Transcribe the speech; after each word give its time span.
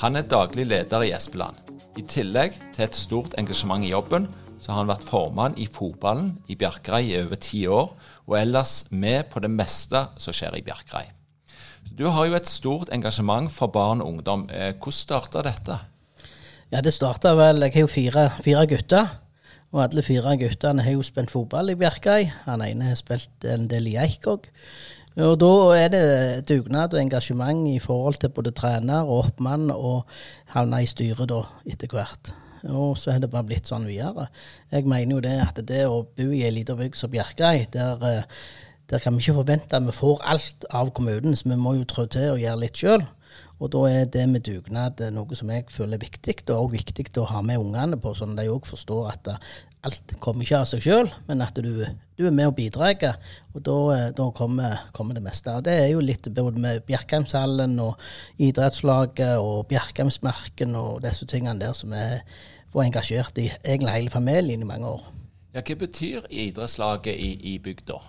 Han 0.00 0.16
er 0.18 0.26
daglig 0.26 0.64
leder 0.66 1.04
i 1.06 1.12
Espeland. 1.14 1.54
I 1.94 2.02
tillegg 2.10 2.56
til 2.74 2.88
et 2.88 2.96
stort 2.98 3.36
engasjement 3.38 3.84
i 3.86 3.92
jobben, 3.92 4.26
så 4.58 4.72
har 4.72 4.80
han 4.80 4.88
vært 4.90 5.04
formann 5.06 5.54
i 5.60 5.68
fotballen 5.70 6.32
i 6.50 6.56
Bjerkreim 6.58 7.12
i 7.12 7.18
over 7.20 7.38
ti 7.38 7.60
år, 7.70 7.92
og 8.26 8.34
ellers 8.40 8.88
med 8.90 9.28
på 9.30 9.42
det 9.44 9.52
meste 9.52 10.00
som 10.18 10.34
skjer 10.34 10.56
i 10.58 10.64
Bjerkreim. 10.66 11.12
Du 11.94 12.08
har 12.10 12.26
jo 12.26 12.34
et 12.34 12.50
stort 12.50 12.90
engasjement 12.96 13.52
for 13.52 13.70
barn 13.70 14.02
og 14.02 14.16
ungdom. 14.16 14.48
Eh, 14.50 14.72
hvordan 14.72 14.98
starta 14.98 15.44
dette? 15.46 15.76
Ja, 16.72 16.80
det 16.80 16.94
starta 16.96 17.36
vel 17.38 17.62
Jeg 17.62 17.74
har 17.76 17.84
jo 17.84 17.92
fire, 17.92 18.24
fire, 18.42 18.66
gutter. 18.66 19.12
Og 19.74 19.82
alle 19.84 20.02
fire 20.06 20.34
guttene 20.40 20.82
har 20.82 20.96
jo 20.96 21.04
spilt 21.06 21.30
fotball 21.30 21.70
i 21.70 21.78
Bjerkreim. 21.78 22.32
Han 22.48 22.64
ene 22.66 22.88
har 22.88 22.98
spilt 22.98 23.46
en 23.46 23.68
del 23.70 23.92
i 23.92 23.98
Eik 24.00 24.26
òg. 24.26 24.48
Og 25.14 25.36
da 25.38 25.50
er 25.78 25.90
det 25.92 26.06
dugnad 26.48 26.94
og 26.94 26.98
engasjement 26.98 27.68
i 27.70 27.78
forhold 27.78 28.18
til 28.18 28.32
både 28.34 28.50
trener 28.50 29.06
og 29.06 29.28
oppmann, 29.28 29.70
og 29.70 30.08
havne 30.56 30.82
i 30.82 30.88
styret 30.90 31.28
da 31.30 31.44
etter 31.70 31.92
hvert. 31.94 32.32
Og 32.64 32.96
så 32.98 33.12
er 33.12 33.20
det 33.22 33.30
bare 33.30 33.46
blitt 33.46 33.68
sånn 33.70 33.86
videre. 33.86 34.26
Jeg 34.72 34.88
mener 34.90 35.14
jo 35.14 35.22
det 35.22 35.36
at 35.44 35.60
det 35.68 35.84
å 35.86 36.02
bo 36.16 36.28
i 36.32 36.42
ei 36.46 36.50
lita 36.54 36.74
bygd 36.74 36.98
som 36.98 37.12
Bjerkreim, 37.12 37.68
der, 37.70 38.02
eh, 38.08 38.24
der, 38.90 38.98
kan 38.98 39.14
vi 39.14 39.22
ikke 39.22 39.38
forvente 39.38 39.76
at 39.76 39.86
vi 39.86 39.94
får 39.94 40.24
alt 40.24 40.66
av 40.70 40.90
kommunen, 40.96 41.36
så 41.36 41.48
vi 41.48 41.60
må 41.60 41.76
jo 41.78 41.84
trå 41.84 42.06
til 42.06 42.32
og 42.32 42.42
gjøre 42.42 42.62
litt 42.64 42.80
sjøl. 42.80 43.04
Og 43.64 43.70
da 43.72 43.84
er 43.88 44.08
det 44.12 44.26
med 44.28 44.44
dugnad 44.44 44.98
noe 45.14 45.36
som 45.38 45.48
jeg 45.48 45.70
føler 45.72 45.96
er 45.96 46.02
viktig, 46.02 46.34
og 46.52 46.74
viktig 46.74 47.06
å 47.16 47.28
ha 47.30 47.40
med 47.40 47.62
ungene 47.62 47.96
på, 47.96 48.12
sånn 48.12 48.34
at 48.34 48.42
de 48.42 48.52
òg 48.52 48.66
forstår 48.68 49.06
at 49.14 49.30
alt 49.84 50.14
kommer 50.20 50.44
ikke 50.44 50.60
av 50.60 50.68
seg 50.68 50.82
sjøl, 50.84 51.08
men 51.28 51.40
at 51.44 51.56
du, 51.60 51.80
du, 51.84 52.22
er 52.26 52.34
med 52.34 52.50
og 52.50 52.56
bidrar. 52.58 53.16
Og 53.56 53.64
da, 53.64 53.76
da 54.16 54.28
kommer, 54.36 54.84
kommer, 54.96 55.16
det 55.16 55.24
meste. 55.24 55.52
Og 55.52 55.64
det 55.64 55.78
er 55.80 55.90
jo 55.94 56.04
litt 56.04 56.28
både 56.28 56.60
med 56.60 56.84
Bjerkheimshallen 56.88 57.76
og 57.84 58.00
idrettslaget 58.36 59.40
og 59.40 59.66
Bjerkheimsmerken 59.72 60.76
og 60.80 61.00
disse 61.04 61.28
tingene 61.30 61.60
der 61.64 61.76
som 61.76 61.92
er 61.96 62.20
vært 62.74 62.90
engasjert 62.90 63.40
i 63.40 63.48
egentlig 63.62 63.96
hele 63.96 64.12
familien 64.12 64.64
i 64.64 64.68
mange 64.68 64.92
år. 64.96 65.04
Ja, 65.54 65.62
Hva 65.62 65.78
betyr 65.84 66.28
idrettslaget 66.28 67.14
i, 67.14 67.32
i 67.54 67.58
bygda? 67.62 68.00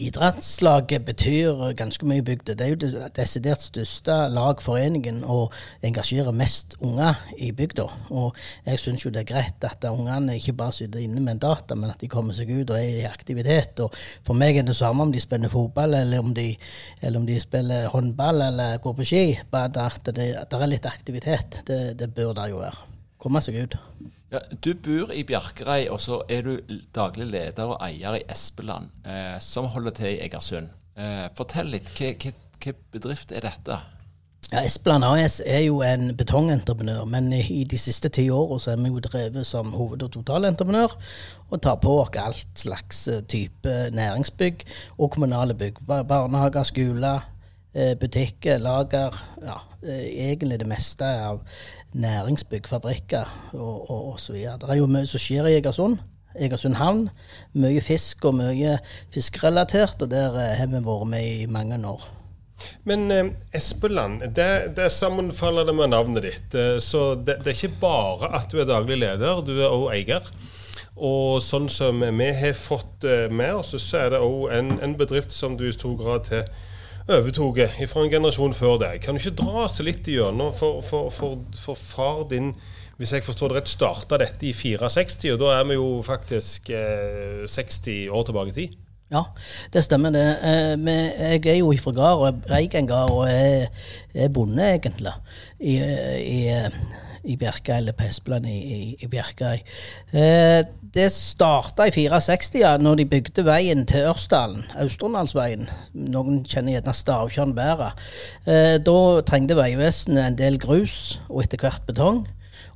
Idrettslaget 0.00 1.04
betyr 1.04 1.74
ganske 1.76 2.06
mye 2.08 2.22
i 2.22 2.24
bygda. 2.24 2.54
Det 2.56 2.64
er 2.64 2.70
jo 2.72 2.78
det 2.80 3.10
desidert 3.18 3.60
største 3.60 4.14
lagforeningen 4.32 5.20
og 5.28 5.52
engasjerer 5.84 6.32
mest 6.36 6.74
unger 6.80 7.18
i 7.36 7.50
bygda. 7.52 7.84
Og 8.08 8.38
jeg 8.66 8.80
syns 8.80 9.04
jo 9.04 9.12
det 9.12 9.22
er 9.22 9.28
greit 9.28 9.66
at 9.68 9.84
ungene 9.90 10.38
ikke 10.38 10.56
bare 10.56 10.72
sitter 10.72 11.04
inne 11.04 11.20
med 11.20 11.36
en 11.36 11.42
data, 11.44 11.76
men 11.76 11.92
at 11.92 12.00
de 12.00 12.08
kommer 12.08 12.36
seg 12.36 12.48
ut 12.48 12.72
og 12.72 12.78
er 12.78 13.02
i 13.02 13.08
aktivitet. 13.08 13.84
Og 13.84 13.92
for 14.26 14.38
meg 14.40 14.56
er 14.56 14.64
det 14.66 14.78
samme 14.78 15.04
om 15.04 15.12
de 15.12 15.20
spiller 15.20 15.52
fotball, 15.52 15.98
eller 16.00 16.24
om 16.24 16.32
de, 16.34 16.48
eller 17.02 17.20
om 17.20 17.28
de 17.28 17.36
spiller 17.40 17.90
håndball 17.92 18.46
eller 18.48 18.80
går 18.80 18.96
på 18.96 19.08
ski. 19.12 19.26
Bare 19.52 19.84
at 19.84 20.08
det, 20.08 20.32
det 20.48 20.62
er 20.62 20.72
litt 20.72 20.88
aktivitet. 20.88 21.60
Det, 21.68 21.82
det 22.00 22.10
bør 22.16 22.32
det 22.40 22.48
jo 22.54 22.64
være. 22.64 22.88
Komme 23.20 23.44
seg 23.44 23.60
ut. 23.66 23.76
Ja, 24.30 24.38
du 24.62 24.74
bor 24.78 25.10
i 25.10 25.24
Bjerkreim, 25.26 25.88
og 25.90 25.98
så 25.98 26.20
er 26.30 26.44
du 26.46 26.76
daglig 26.94 27.26
leder 27.32 27.72
og 27.72 27.80
eier 27.82 28.14
i 28.20 28.26
Espeland, 28.30 28.92
eh, 29.02 29.40
som 29.42 29.66
holder 29.72 29.96
til 29.96 30.12
i 30.12 30.20
Egersund. 30.22 30.68
Eh, 30.94 31.24
fortell 31.34 31.72
litt, 31.72 31.90
hvilken 31.98 32.76
bedrift 32.94 33.34
er 33.34 33.42
dette? 33.48 33.80
Ja, 34.52 34.62
Espeland 34.62 35.06
AS 35.06 35.40
er 35.46 35.64
jo 35.64 35.80
en 35.82 36.12
betongentreprenør, 36.18 37.04
men 37.10 37.32
i 37.32 37.64
de 37.66 37.78
siste 37.78 38.10
ti 38.10 38.28
årene 38.30 38.72
er 38.72 38.78
vi 38.78 38.92
jo 38.94 39.02
drevet 39.02 39.46
som 39.46 39.74
hoved- 39.74 40.06
og 40.06 40.12
totalentreprenør, 40.14 40.94
og 41.50 41.62
tar 41.62 41.82
på 41.82 41.96
oss 42.04 42.14
alt 42.22 42.62
slags 42.62 43.08
eh, 43.08 43.22
type 43.26 43.74
næringsbygg 43.98 44.62
og 44.98 45.10
kommunale 45.10 45.58
bygg. 45.58 45.82
Barnehager, 45.86 46.62
skoler, 46.62 47.26
butikker, 47.72 48.58
lager. 48.58 49.14
Ja, 49.42 49.60
eh, 49.86 50.06
egentlig 50.30 50.60
det 50.60 50.68
meste 50.70 51.06
av 51.06 51.42
næringsbygg, 51.94 52.68
fabrikker 52.68 53.28
og, 53.52 53.90
og, 53.90 54.20
så 54.20 54.32
videre. 54.32 54.58
Det 54.58 54.70
er 54.70 54.80
jo 54.80 54.88
mye 54.90 55.06
som 55.06 55.22
skjer 55.22 55.50
i 55.50 55.58
Egersund. 55.58 55.98
Egersund 56.38 56.78
havn. 56.78 57.08
Mye 57.58 57.82
fisk 57.82 58.24
og 58.24 58.38
mye 58.38 58.78
fiskerelatert, 59.14 60.02
og 60.02 60.10
der 60.10 60.38
eh, 60.38 60.56
har 60.58 60.70
vi 60.70 60.82
vært 60.86 61.12
med 61.12 61.26
i 61.26 61.46
mange 61.50 61.78
år. 61.86 62.08
Men 62.84 63.10
eh, 63.10 63.32
Espeland, 63.52 64.22
det, 64.36 64.72
det 64.76 64.90
sammenfaller 64.92 65.64
det 65.64 65.74
med 65.74 65.92
navnet 65.94 66.26
ditt. 66.26 66.54
Eh, 66.54 66.78
så 66.78 67.14
det, 67.14 67.40
det, 67.44 67.52
er 67.54 67.58
ikke 67.58 67.80
bare 67.82 68.32
at 68.40 68.50
du 68.52 68.60
er 68.60 68.68
daglig 68.68 69.00
leder, 69.00 69.44
du 69.46 69.56
er 69.58 69.70
òg 69.70 69.90
eier. 69.94 70.32
Og 71.00 71.40
sånn 71.42 71.70
som 71.72 72.02
vi 72.02 72.32
har 72.36 72.56
fått 72.58 73.06
eh, 73.08 73.28
med 73.32 73.62
oss, 73.62 73.74
så 73.78 74.04
er 74.04 74.14
det 74.14 74.24
òg 74.24 74.50
en, 74.54 74.74
en 74.84 74.98
bedrift 74.98 75.32
som 75.32 75.56
du 75.56 75.66
i 75.68 75.74
stor 75.76 75.96
grad 76.00 76.28
til 76.28 76.44
overtok 77.08 77.62
fra 77.88 78.04
en 78.04 78.12
generasjon 78.12 78.54
før 78.56 78.76
deg. 78.82 79.00
Kan 79.04 79.16
du 79.16 79.22
ikke 79.22 79.38
dra 79.40 79.64
oss 79.64 79.80
litt 79.84 80.08
gjennom, 80.08 80.52
For, 80.56 80.82
for, 80.84 81.10
for, 81.14 81.40
for, 81.56 81.78
far 81.78 82.22
din, 82.30 82.52
hvis 83.00 83.14
jeg 83.16 83.24
forstår 83.24 83.52
det 83.52 83.60
rett, 83.60 83.72
starta 83.72 84.18
dette 84.20 84.46
i 84.46 84.52
64, 84.52 85.32
og 85.34 85.40
da 85.40 85.54
er 85.56 85.66
vi 85.70 85.78
jo 85.78 85.88
faktisk 86.04 86.70
eh, 86.76 87.46
60 87.48 88.08
år 88.12 88.28
tilbake 88.28 88.54
i 88.54 88.58
tid. 88.58 88.78
Ja, 89.10 89.24
det 89.74 89.82
stemmer 89.84 90.12
det. 90.14 90.26
Eh, 90.46 90.74
jeg 90.86 91.46
er 91.46 91.56
jo 91.58 91.72
ifra 91.74 91.92
gard, 91.96 92.20
og 92.20 92.44
jeg 92.46 92.68
eier 92.68 92.78
en 92.78 92.90
gard 92.90 93.10
og 93.10 93.24
er, 93.26 93.66
er 94.14 94.30
bonde, 94.30 94.62
egentlig, 94.62 95.16
i, 95.58 95.80
i, 96.20 96.38
i 97.24 97.36
Bjerkøy, 97.40 97.74
eller 97.76 97.96
på 97.96 98.06
Espeland 98.08 98.48
i, 98.48 98.56
i, 98.56 98.80
i 99.00 99.08
Bjerkøy. 99.10 99.62
Eh, 100.16 100.60
det 100.94 101.06
starta 101.14 101.86
i 101.86 101.94
64, 101.94 102.80
når 102.82 103.00
de 103.00 103.06
bygde 103.12 103.44
veien 103.46 103.84
til 103.86 104.08
Ørsdalen, 104.10 104.64
Austrondalsveien. 104.80 105.68
Noen 105.94 106.42
kjenner 106.48 106.78
gjerne 106.78 106.96
Stavtjørn 106.96 107.54
bedre. 107.58 107.92
Eh, 108.46 108.76
da 108.82 108.98
trengte 109.26 109.58
Vegvesenet 109.58 110.24
en 110.24 110.38
del 110.40 110.58
grus 110.62 111.20
og 111.28 111.44
etter 111.44 111.62
hvert 111.62 111.86
betong. 111.88 112.24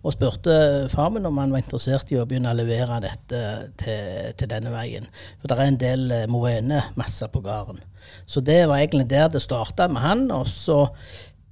Og 0.04 0.12
spurte 0.12 0.54
far 0.93 1.09
min 1.12 1.25
om 1.25 1.38
han 1.41 1.53
var 1.53 1.62
interessert 1.62 2.10
i 2.12 2.19
å 2.21 2.27
begynne 2.28 2.53
å 2.53 2.59
levere 2.59 3.00
dette 3.00 3.41
til, 3.81 4.33
til 4.37 4.50
denne 4.50 4.72
veien. 4.75 5.09
For 5.41 5.49
det 5.49 5.56
er 5.56 5.71
en 5.71 5.81
del 5.81 6.06
eh, 6.12 6.27
moene-masser 6.31 7.33
på 7.33 7.41
gården. 7.44 7.81
Så 8.28 8.45
det 8.45 8.66
var 8.69 8.83
egentlig 8.83 9.09
der 9.09 9.30
det 9.33 9.42
starta 9.42 9.89
med 9.89 10.04
han. 10.04 10.27
Og 10.34 10.47
så 10.51 10.84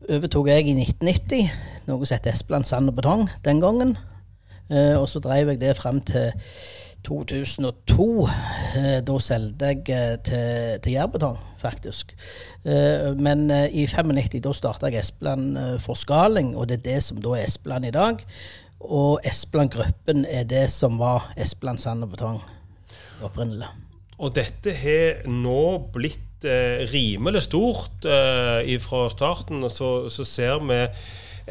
overtok 0.08 0.48
jeg 0.50 0.66
i 0.66 0.74
1990 0.78 1.52
noe 1.88 2.06
som 2.06 2.18
het 2.18 2.30
Espeland 2.30 2.66
sand 2.68 2.90
og 2.92 2.98
betong 2.98 3.28
den 3.46 3.60
gangen. 3.62 3.96
Eh, 4.70 4.94
og 4.96 5.08
så 5.10 5.20
drev 5.22 5.52
jeg 5.52 5.60
det 5.60 5.76
frem 5.78 6.00
til 6.06 6.32
2002. 7.06 8.08
Eh, 8.78 8.98
da 9.04 9.18
solgte 9.18 9.72
jeg 9.72 9.82
eh, 9.90 10.16
til, 10.24 10.80
til 10.84 10.96
Jærbetong, 10.96 11.38
faktisk. 11.58 12.14
Men 12.62 13.50
i 13.50 13.88
95 13.90 14.38
da 14.44 14.52
starta 14.54 14.86
jeg 14.86 15.02
Espeland 15.02 15.56
Forskaling, 15.82 16.52
og 16.56 16.68
det 16.70 16.78
er 16.78 16.84
det 16.86 16.98
som 17.02 17.18
da 17.22 17.34
er 17.34 17.48
Espeland 17.48 17.88
i 17.88 17.94
dag. 17.94 18.22
Og 18.82 19.20
Espeland 19.26 19.70
Gruppen 19.74 20.24
er 20.26 20.46
det 20.46 20.68
som 20.70 20.98
var 20.98 21.32
Espeland 21.36 21.82
Sand 21.82 22.06
og 22.06 22.14
Betong 22.14 22.38
opprinnelig. 23.22 23.66
Og 24.22 24.34
dette 24.34 24.74
har 24.78 25.26
nå 25.26 25.62
blitt 25.94 26.31
eh, 26.48 26.84
rimelig 26.92 27.46
stort 27.48 28.06
eh, 28.06 28.78
fra 28.82 29.08
starten. 29.12 29.64
Så, 29.70 30.10
så 30.12 30.26
ser 30.26 30.62
vi 30.68 30.80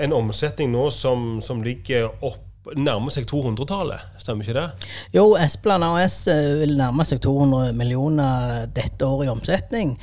en 0.01 0.15
omsetning 0.15 0.71
nå 0.71 0.89
som, 0.95 1.41
som 1.43 1.63
ligger 1.63 2.11
opp 2.23 2.50
nærmer 2.77 3.13
seg 3.13 3.25
200-tallet, 3.29 4.03
stemmer 4.21 4.45
ikke 4.45 4.53
det? 4.57 4.89
Jo, 5.15 5.23
Espeland 5.39 5.85
AS 5.87 6.19
eh, 6.29 6.59
vil 6.61 6.75
nærme 6.77 7.05
seg 7.07 7.21
200 7.23 7.71
millioner 7.77 8.67
dette 8.75 9.07
året 9.07 9.27
i 9.27 9.31
omsetning. 9.31 9.95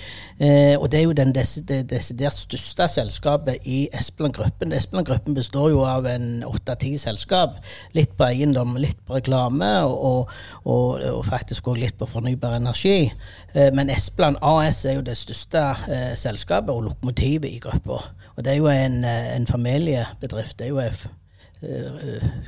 Eh, 0.43 0.75
og 0.75 0.89
det 0.91 1.01
er 1.01 1.05
jo 1.07 1.17
den 1.17 1.35
des 1.37 1.55
det 1.69 1.85
desidert 1.91 2.35
største 2.35 2.89
selskapet 2.91 3.63
i 3.69 3.85
Espeland-gruppen. 3.95 4.75
Espeland-gruppen 4.75 5.37
består 5.39 5.71
jo 5.71 5.85
av 5.87 6.09
en 6.11 6.43
åtte-ti 6.47 6.97
selskap. 6.99 7.61
Litt 7.95 8.17
på 8.19 8.27
eiendom, 8.27 8.75
litt 8.83 8.99
på 9.07 9.19
reklame, 9.21 9.71
og, 9.87 10.33
og, 10.65 10.99
og 11.13 11.23
faktisk 11.29 11.71
òg 11.71 11.83
litt 11.85 11.99
på 11.99 12.11
fornybar 12.11 12.59
energi. 12.59 13.13
Eh, 13.55 13.71
men 13.75 13.91
Espeland 13.95 14.43
AS 14.43 14.83
er 14.85 14.99
jo 14.99 15.07
det 15.07 15.17
største 15.19 15.63
eh, 15.87 16.13
selskapet 16.19 16.75
og 16.75 16.89
lokomotivet 16.91 17.51
i 17.53 17.63
gruppa. 17.63 18.03
Og 18.35 18.45
det 18.45 18.55
er 18.55 18.61
jo 18.61 18.69
en, 18.73 19.05
eh, 19.05 19.33
en 19.37 19.47
familiebedrift. 19.47 20.59
Det 20.59 20.67
er 20.67 20.75
jo 20.75 20.83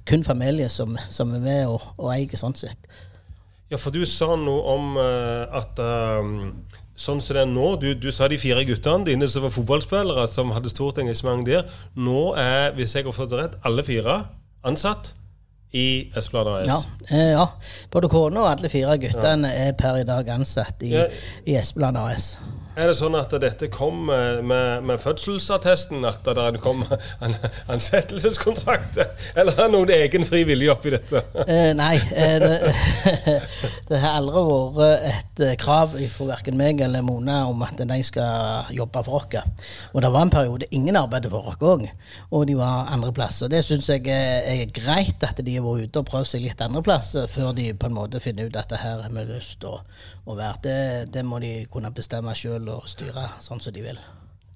kun 0.06 0.24
familie 0.24 0.68
som, 0.70 0.96
som, 1.10 1.32
er 1.34 1.42
med 1.42 1.62
og, 1.66 1.82
og, 1.96 2.10
eier 2.14 2.38
sånn 2.38 2.54
sett. 2.58 2.90
Ja, 3.70 3.78
for 3.78 3.94
du 3.94 4.02
sa 4.06 4.34
noe 4.38 4.62
om 4.72 4.96
uh, 4.98 5.46
at 5.60 5.78
um, 5.78 6.34
sånn 6.98 7.22
som 7.22 7.36
det 7.36 7.44
er 7.44 7.50
nå 7.50 7.68
du, 7.80 7.92
du, 7.94 8.10
sa 8.14 8.28
de 8.30 8.38
fire 8.40 8.64
guttene 8.66 9.06
dine 9.06 9.28
som 9.30 9.46
var 9.46 9.54
fotballspillere, 9.54 10.26
som 10.30 10.52
hadde 10.54 10.72
stort 10.72 10.98
engasjement 11.02 11.46
der. 11.46 11.66
Nå 11.94 12.32
er, 12.38 12.74
hvis 12.78 12.96
jeg 12.96 13.06
har 13.06 13.16
fått 13.16 13.32
det 13.32 13.40
rett, 13.40 13.58
alle 13.66 13.86
fire 13.86 14.22
ansatt 14.66 15.14
i 15.70 16.10
Espeland 16.18 16.50
AS. 16.50 16.66
Ja, 16.66 16.80
eh, 17.16 17.30
ja. 17.30 17.46
både 17.92 18.10
kona 18.10 18.42
og 18.42 18.50
alle 18.50 18.70
fire 18.72 18.96
guttene 18.98 19.52
ja. 19.52 19.68
er 19.68 19.76
per 19.78 20.00
i 20.00 20.06
dag 20.08 20.28
ansatt 20.34 20.82
i, 20.82 20.90
ja. 20.96 21.06
i 21.46 21.54
Espeland 21.60 21.98
AS. 22.00 22.32
Er 22.78 22.86
det 22.86 22.94
sånn 23.00 23.16
at 23.18 23.32
dette 23.42 23.66
kom 23.72 24.04
med, 24.06 24.44
med, 24.46 25.00
fødselsattesten, 25.02 26.04
at 26.06 26.22
det 26.22 26.60
kom 26.62 26.84
an, 27.18 27.34
ansettelseskontrakt? 27.72 29.00
Eller 29.34 29.56
er 29.56 29.64
det 29.64 29.72
noen 29.74 29.90
egen 29.96 30.26
fri 30.28 30.44
vilje 30.46 30.70
oppi 30.70 30.92
dette? 30.94 31.24
Eh, 31.50 31.72
nei, 31.74 31.96
eh, 32.14 32.36
det, 32.38 32.52
det, 33.90 33.98
har 33.98 34.20
aldri 34.20 34.44
vært 34.76 35.08
et 35.10 35.42
eh, 35.48 35.56
krav 35.58 35.96
fra 36.12 36.28
verken 36.28 36.58
meg 36.60 36.82
eller 36.86 37.02
Mona 37.02 37.40
om 37.50 37.64
at 37.66 37.82
de 37.82 37.98
skal 38.06 38.70
jobbe 38.76 39.02
for 39.08 39.18
oss. 39.18 39.58
Og 39.90 40.04
det 40.04 40.12
var 40.14 40.28
en 40.28 40.32
periode 40.32 40.70
ingen 40.70 40.98
arbeidet 41.00 41.32
for 41.34 41.50
oss 41.50 41.58
òg, 41.60 41.88
og 42.30 42.46
de 42.46 42.56
var 42.60 42.94
andreplass. 42.94 43.42
Og 43.42 43.50
det 43.50 43.64
syns 43.66 43.90
jeg 43.90 44.06
er, 44.14 44.62
greit 44.70 45.26
at 45.26 45.42
de 45.42 45.58
har 45.58 45.66
vært 45.66 45.90
ute 45.90 46.04
og 46.04 46.08
prøvd 46.12 46.30
seg 46.36 46.46
litt 46.46 46.62
andreplass, 46.62 47.16
før 47.34 47.50
de 47.56 47.72
på 47.74 47.90
en 47.90 47.98
måte 47.98 48.22
finner 48.22 48.46
ut 48.46 48.62
at 48.62 48.70
det 48.70 48.78
her 48.84 49.02
har 49.02 49.10
vi 49.10 49.26
lyst 49.34 49.58
til 49.58 49.74
å, 49.74 49.82
å 50.30 50.38
være. 50.38 50.62
Det, 50.62 50.78
det 51.18 51.26
må 51.26 51.42
de 51.42 51.52
kunne 51.72 51.90
bestemme 51.94 52.34
sjøl 52.38 52.59
og 52.68 52.88
styre 52.90 53.30
sånn 53.40 53.62
som 53.62 53.74
de 53.74 53.84
vil. 53.84 54.00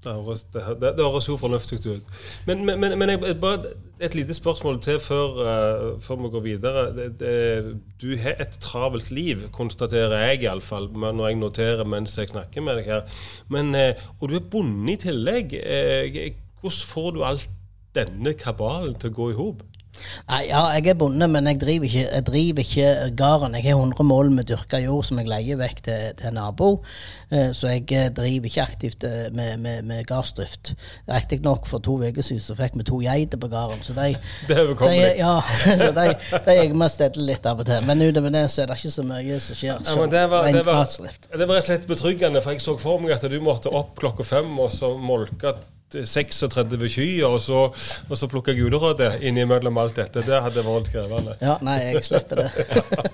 Det 0.04 0.12
høres, 0.12 0.42
det, 0.52 0.62
det, 0.82 0.90
det 0.98 1.04
høres 1.06 1.26
jo 1.30 1.38
fornuftig 1.40 1.78
ut. 1.86 2.10
Men, 2.44 2.64
men, 2.66 2.92
men 3.00 3.12
jeg, 3.14 3.36
bare 3.40 3.72
et 4.04 4.16
lite 4.18 4.36
spørsmål 4.36 4.82
til 4.84 4.98
før, 5.00 5.38
uh, 5.40 5.84
før 6.04 6.20
vi 6.20 6.30
går 6.34 6.44
videre. 6.44 7.08
du 8.02 8.10
har 8.20 8.36
et 8.42 8.58
travelt 8.60 9.10
liv, 9.10 9.46
konstaterer 9.52 10.26
jeg 10.26 10.44
iallfall 10.44 10.90
når 10.92 11.28
jeg 11.28 11.40
noterer 11.40 11.88
mens 11.88 12.18
jeg 12.18 12.34
snakker 12.34 12.66
med 12.66 12.82
deg 12.82 12.90
her. 12.90 13.20
Men, 13.48 13.72
uh, 13.72 14.08
og 14.20 14.28
du 14.28 14.36
er 14.36 14.48
bonde 14.52 14.92
i 14.92 15.00
tillegg. 15.00 15.56
Uh, 15.56 16.34
hvordan 16.60 16.88
får 16.92 17.10
du 17.16 17.24
alt 17.24 17.48
denne 17.96 18.34
kabalen 18.36 18.98
til 19.00 19.12
å 19.12 19.16
gå 19.22 19.30
i 19.32 19.38
hop? 19.40 19.64
Nei, 20.28 20.40
ja, 20.48 20.62
jeg 20.76 20.92
er 20.92 20.98
bonde, 20.98 21.28
men 21.30 21.48
jeg 21.50 21.60
driver 21.62 21.88
ikke, 21.88 22.04
jeg 22.04 22.26
driver 22.26 22.64
ikke 22.64 22.88
gården. 23.18 23.56
Jeg 23.58 23.68
har 23.68 23.80
100 23.80 24.06
mål 24.08 24.32
med 24.34 24.48
dyrka 24.48 24.80
jord 24.82 25.04
som 25.08 25.20
jeg 25.20 25.30
leier 25.30 25.60
vekk 25.60 25.82
til, 25.86 26.14
til 26.18 26.34
nabo. 26.36 26.70
Eh, 27.30 27.50
så 27.56 27.70
jeg 27.72 27.86
eh, 27.92 28.10
driver 28.14 28.48
ikke 28.50 28.62
aktivt 28.62 29.04
eh, 29.04 29.28
med, 29.34 29.58
med, 29.62 29.82
med 29.82 30.04
gardsdrift. 30.08 30.74
Riktignok 31.08 31.68
for 31.70 31.82
to 31.84 31.96
uker 32.02 32.22
siden 32.22 32.42
så 32.44 32.56
fikk 32.58 32.78
vi 32.78 32.86
to 32.88 33.00
geiter 33.04 33.40
på 33.40 33.50
gården, 33.52 33.82
så 33.84 33.96
de 33.96 34.14
Det 34.48 34.56
er 34.56 34.64
overkommelig. 34.64 35.12
Ja, 35.18 35.36
så 35.82 35.90
de, 35.96 36.08
de 36.46 36.56
jeg 36.58 36.74
må 36.78 36.88
stedle 36.92 37.28
litt 37.30 37.46
av 37.48 37.62
og 37.62 37.68
til. 37.68 37.84
Men 37.88 38.02
utover 38.04 38.34
det 38.34 38.46
så 38.52 38.64
er 38.64 38.72
det 38.72 38.80
ikke 38.80 38.96
så 38.96 39.06
mye 39.08 39.40
som 39.42 39.60
skjer. 39.60 39.84
Ja, 39.84 39.98
men 40.00 40.14
det 40.14 40.24
var, 40.32 40.50
det, 40.50 40.64
var, 40.66 40.88
det 41.38 41.48
var 41.48 41.60
rett 41.60 41.68
og 41.68 41.70
slett 41.70 41.88
betryggende, 41.90 42.44
for 42.44 42.56
jeg 42.56 42.64
så 42.64 42.76
for 42.80 43.02
meg 43.02 43.16
at 43.16 43.28
du 43.30 43.38
måtte 43.44 43.72
opp 43.72 43.96
klokka 44.00 44.26
fem 44.26 44.52
og 44.58 44.72
så 44.72 44.94
molke 44.98 45.56
36 46.02 46.88
kyr, 46.94 47.26
og 47.28 47.38
så, 47.42 47.60
og 48.08 48.18
så 48.18 48.28
plukke 48.30 48.56
gulrøtter 48.58 49.20
innimellom 49.22 49.78
alt 49.80 49.98
dette. 50.00 50.24
Det 50.26 50.42
hadde 50.46 50.64
vært 50.66 50.90
krevende. 50.94 51.36
Ja, 51.44 51.56
nei, 51.64 51.78
jeg 51.90 52.04
slipper 52.06 52.44
det. 52.44 52.50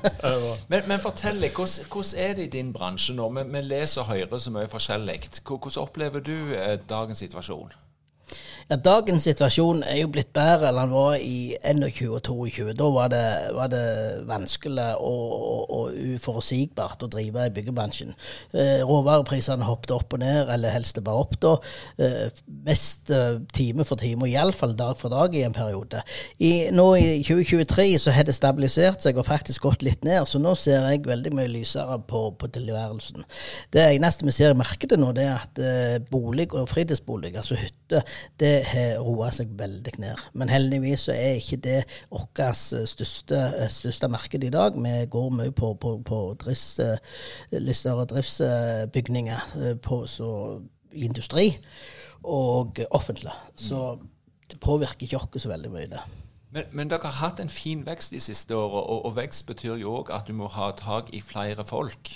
men, 0.72 0.82
men, 0.86 0.98
fortell 1.02 1.40
litt, 1.42 1.56
hvordan, 1.56 1.90
hvordan, 1.92 2.16
er 2.24 2.34
det 2.38 2.48
i 2.48 2.54
din 2.56 2.72
bransje 2.76 3.14
nå? 3.16 3.28
Vi, 3.36 3.46
vi 3.52 3.64
leser 3.68 4.04
og 4.04 4.12
hører 4.14 4.42
så 4.42 4.54
mye 4.54 4.70
forskjellig. 4.70 5.20
Hvordan 5.44 5.84
opplever 5.84 6.24
du 6.24 6.36
eh, 6.56 6.76
dagens 6.88 7.22
situasjon? 7.24 7.72
Ja, 8.70 8.76
Dagens 8.78 9.24
situasjon 9.26 9.80
er 9.82 9.96
jo 9.98 10.08
blitt 10.14 10.28
bedre 10.30 10.68
enn 10.68 10.76
den 10.78 10.92
var 10.94 11.16
i 11.18 11.56
21 11.58 12.12
og 12.14 12.20
22. 12.22 12.68
Da 12.78 12.86
var 12.94 13.08
det, 13.10 13.22
var 13.56 13.70
det 13.72 13.80
vanskelig 14.28 14.84
og, 15.02 15.32
og, 15.34 15.64
og, 15.74 15.96
uforutsigbart 16.14 17.02
å 17.02 17.08
drive 17.10 17.48
i 17.48 17.52
byggebransjen. 17.56 18.14
Eh, 18.54 18.84
råvareprisene 18.86 19.66
hoppet 19.66 19.90
opp 19.96 20.14
og 20.14 20.22
ned, 20.22 20.52
eller 20.54 20.70
helst 20.70 21.00
bare 21.02 21.24
opp 21.24 21.34
da. 21.42 21.56
Eh, 21.98 22.28
mest 22.68 23.10
eh, 23.10 23.40
time 23.56 23.82
for 23.88 23.98
time, 23.98 24.22
og 24.22 24.30
iallfall 24.30 24.76
dag 24.78 24.94
for 25.02 25.10
dag 25.10 25.34
i 25.34 25.42
en 25.48 25.56
periode. 25.56 26.04
I, 26.38 26.70
nå 26.70 26.86
i 27.00 27.08
2023 27.26 27.88
så 28.04 28.14
har 28.14 28.30
det 28.30 28.36
stabilisert 28.38 29.02
seg 29.02 29.18
og 29.18 29.26
faktisk 29.32 29.66
gått 29.66 29.82
litt 29.82 30.06
ned, 30.06 30.22
så 30.30 30.38
nå 30.38 30.54
ser 30.54 30.86
jeg 30.92 31.02
veldig 31.10 31.34
mye 31.40 31.50
lysere 31.50 31.98
på, 32.06 32.22
på 32.38 32.52
tilværelsen. 32.54 33.26
Det 33.74 33.88
eneste 33.88 34.30
vi 34.30 34.38
ser 34.38 34.54
i 34.54 34.62
markedet 34.62 35.02
nå, 35.02 35.10
det 35.18 35.26
er 35.26 35.42
at 35.42 35.58
eh, 35.58 35.98
bolig 36.14 36.52
og 36.54 36.70
fritidsbolig, 36.70 37.34
altså 37.34 37.58
hytte, 37.58 38.06
det 38.38 38.59
har 38.66 39.00
roa 39.02 39.30
seg 39.34 39.52
veldig 39.58 39.94
ned. 40.02 40.20
Men 40.34 40.52
heldigvis 40.52 41.06
så 41.08 41.14
er 41.14 41.40
ikke 41.40 41.60
det 41.64 41.78
vårt 42.10 42.42
største, 42.56 43.40
største 43.72 44.10
marked 44.12 44.44
i 44.44 44.52
dag. 44.52 44.76
Vi 44.76 44.94
går 45.10 45.30
mye 45.36 45.54
på, 45.56 45.74
på, 45.80 45.96
på 46.06 46.20
drifts, 46.40 46.80
litt 47.52 47.78
større 47.78 48.06
driftsbygninger 48.10 49.54
eh, 49.60 49.76
på, 49.82 50.04
så, 50.10 50.30
industri 50.92 51.52
og 52.24 52.80
offentlig. 52.90 53.32
Så 53.56 53.98
det 54.50 54.60
påvirker 54.60 55.06
ikke 55.06 55.20
oss 55.20 55.42
så 55.44 55.52
veldig 55.52 55.70
mye. 55.70 55.86
det. 55.90 56.02
Men, 56.50 56.64
men, 56.72 56.90
dere 56.90 57.06
har 57.06 57.28
hatt 57.28 57.40
en 57.40 57.52
fin 57.52 57.84
vekst 57.86 58.10
de 58.10 58.20
siste 58.20 58.56
åra, 58.56 58.82
og, 58.82 59.04
og, 59.06 59.14
vekst 59.16 59.46
betyr 59.46 59.78
jo 59.78 60.00
òg 60.00 60.10
at 60.14 60.26
du 60.26 60.34
må 60.34 60.50
ha 60.50 60.72
tak 60.74 61.12
i 61.14 61.20
flere 61.22 61.64
folk, 61.64 62.10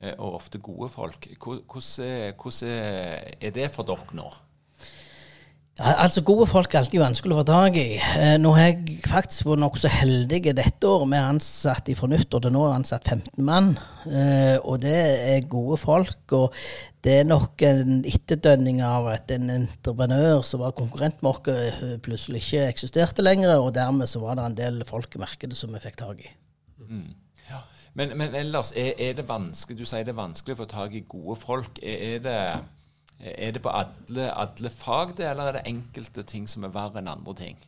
eh, 0.00 0.14
og 0.18 0.38
ofte 0.38 0.62
gode 0.62 0.88
folk. 0.92 1.26
Hvordan, 1.42 2.34
hvordan 2.38 3.34
er 3.40 3.50
det 3.50 3.70
for 3.74 3.82
dere 3.88 4.18
nå? 4.18 4.30
Altså, 5.80 6.20
Gode 6.20 6.44
folk 6.50 6.74
er 6.74 6.82
alltid 6.82 7.00
vanskelig 7.00 7.32
å 7.32 7.38
få 7.38 7.44
tak 7.48 7.76
i. 7.80 7.96
Eh, 7.96 8.34
nå 8.36 8.50
har 8.52 8.66
jeg 8.66 8.98
faktisk 9.08 9.46
vært 9.48 9.62
nokså 9.62 9.88
heldig 9.88 10.40
dette 10.52 10.84
året. 10.84 11.08
Vi 11.08 11.16
er 11.16 11.28
ansatt 11.30 11.86
fra 11.96 12.08
nyttår 12.12 12.42
til 12.44 12.52
nå 12.52 12.66
er 12.66 12.74
ansatt 12.76 13.08
15 13.08 13.46
mann. 13.46 13.70
Eh, 14.04 14.58
og 14.60 14.82
det 14.84 14.98
er 15.32 15.48
gode 15.48 15.78
folk. 15.80 16.34
Og 16.36 16.58
det 17.00 17.14
er 17.22 17.24
nok 17.24 17.64
en 17.64 18.02
etterdønning 18.04 18.82
av 18.84 19.08
at 19.14 19.32
en 19.32 19.48
entreprenør 19.54 20.44
som 20.44 20.60
var 20.60 20.76
konkurrent 20.76 21.24
med 21.24 21.32
oss, 21.32 21.48
eh, 21.48 21.96
plutselig 22.04 22.44
ikke 22.44 22.68
eksisterte 22.68 23.24
lenger. 23.24 23.56
Og 23.56 23.72
dermed 23.72 24.12
så 24.12 24.20
var 24.20 24.36
det 24.36 24.44
en 24.44 24.58
del 24.60 24.84
folk 24.84 25.16
i 25.16 25.24
markedet 25.24 25.56
som 25.56 25.72
vi 25.72 25.80
fikk 25.80 25.96
tak 26.04 26.20
i. 26.20 26.28
Mm. 26.84 27.16
Ja. 27.48 27.64
Men, 27.96 28.12
men, 28.20 28.36
ellers, 28.36 28.74
er, 28.76 28.92
er, 28.98 29.16
det 29.16 29.24
vanskelig 29.28 29.78
Du 29.78 29.84
sier 29.88 30.04
det 30.04 30.12
er 30.12 30.20
vanskelig 30.20 30.52
å 30.52 30.62
få 30.66 30.68
tak 30.68 30.92
i 30.92 31.06
gode 31.08 31.40
folk. 31.40 31.80
Er, 31.80 31.96
er 32.12 32.24
det 32.28 32.38
er 33.22 33.54
det 33.54 33.62
på 33.62 33.70
alle, 33.70 34.28
alle 34.34 34.70
fag 34.74 35.16
det, 35.18 35.28
eller 35.30 35.50
er 35.50 35.58
det 35.58 35.68
enkelte 35.70 36.24
ting 36.26 36.48
som 36.50 36.66
er 36.66 36.74
verre 36.74 36.98
enn 36.98 37.10
andre 37.12 37.34
ting? 37.38 37.60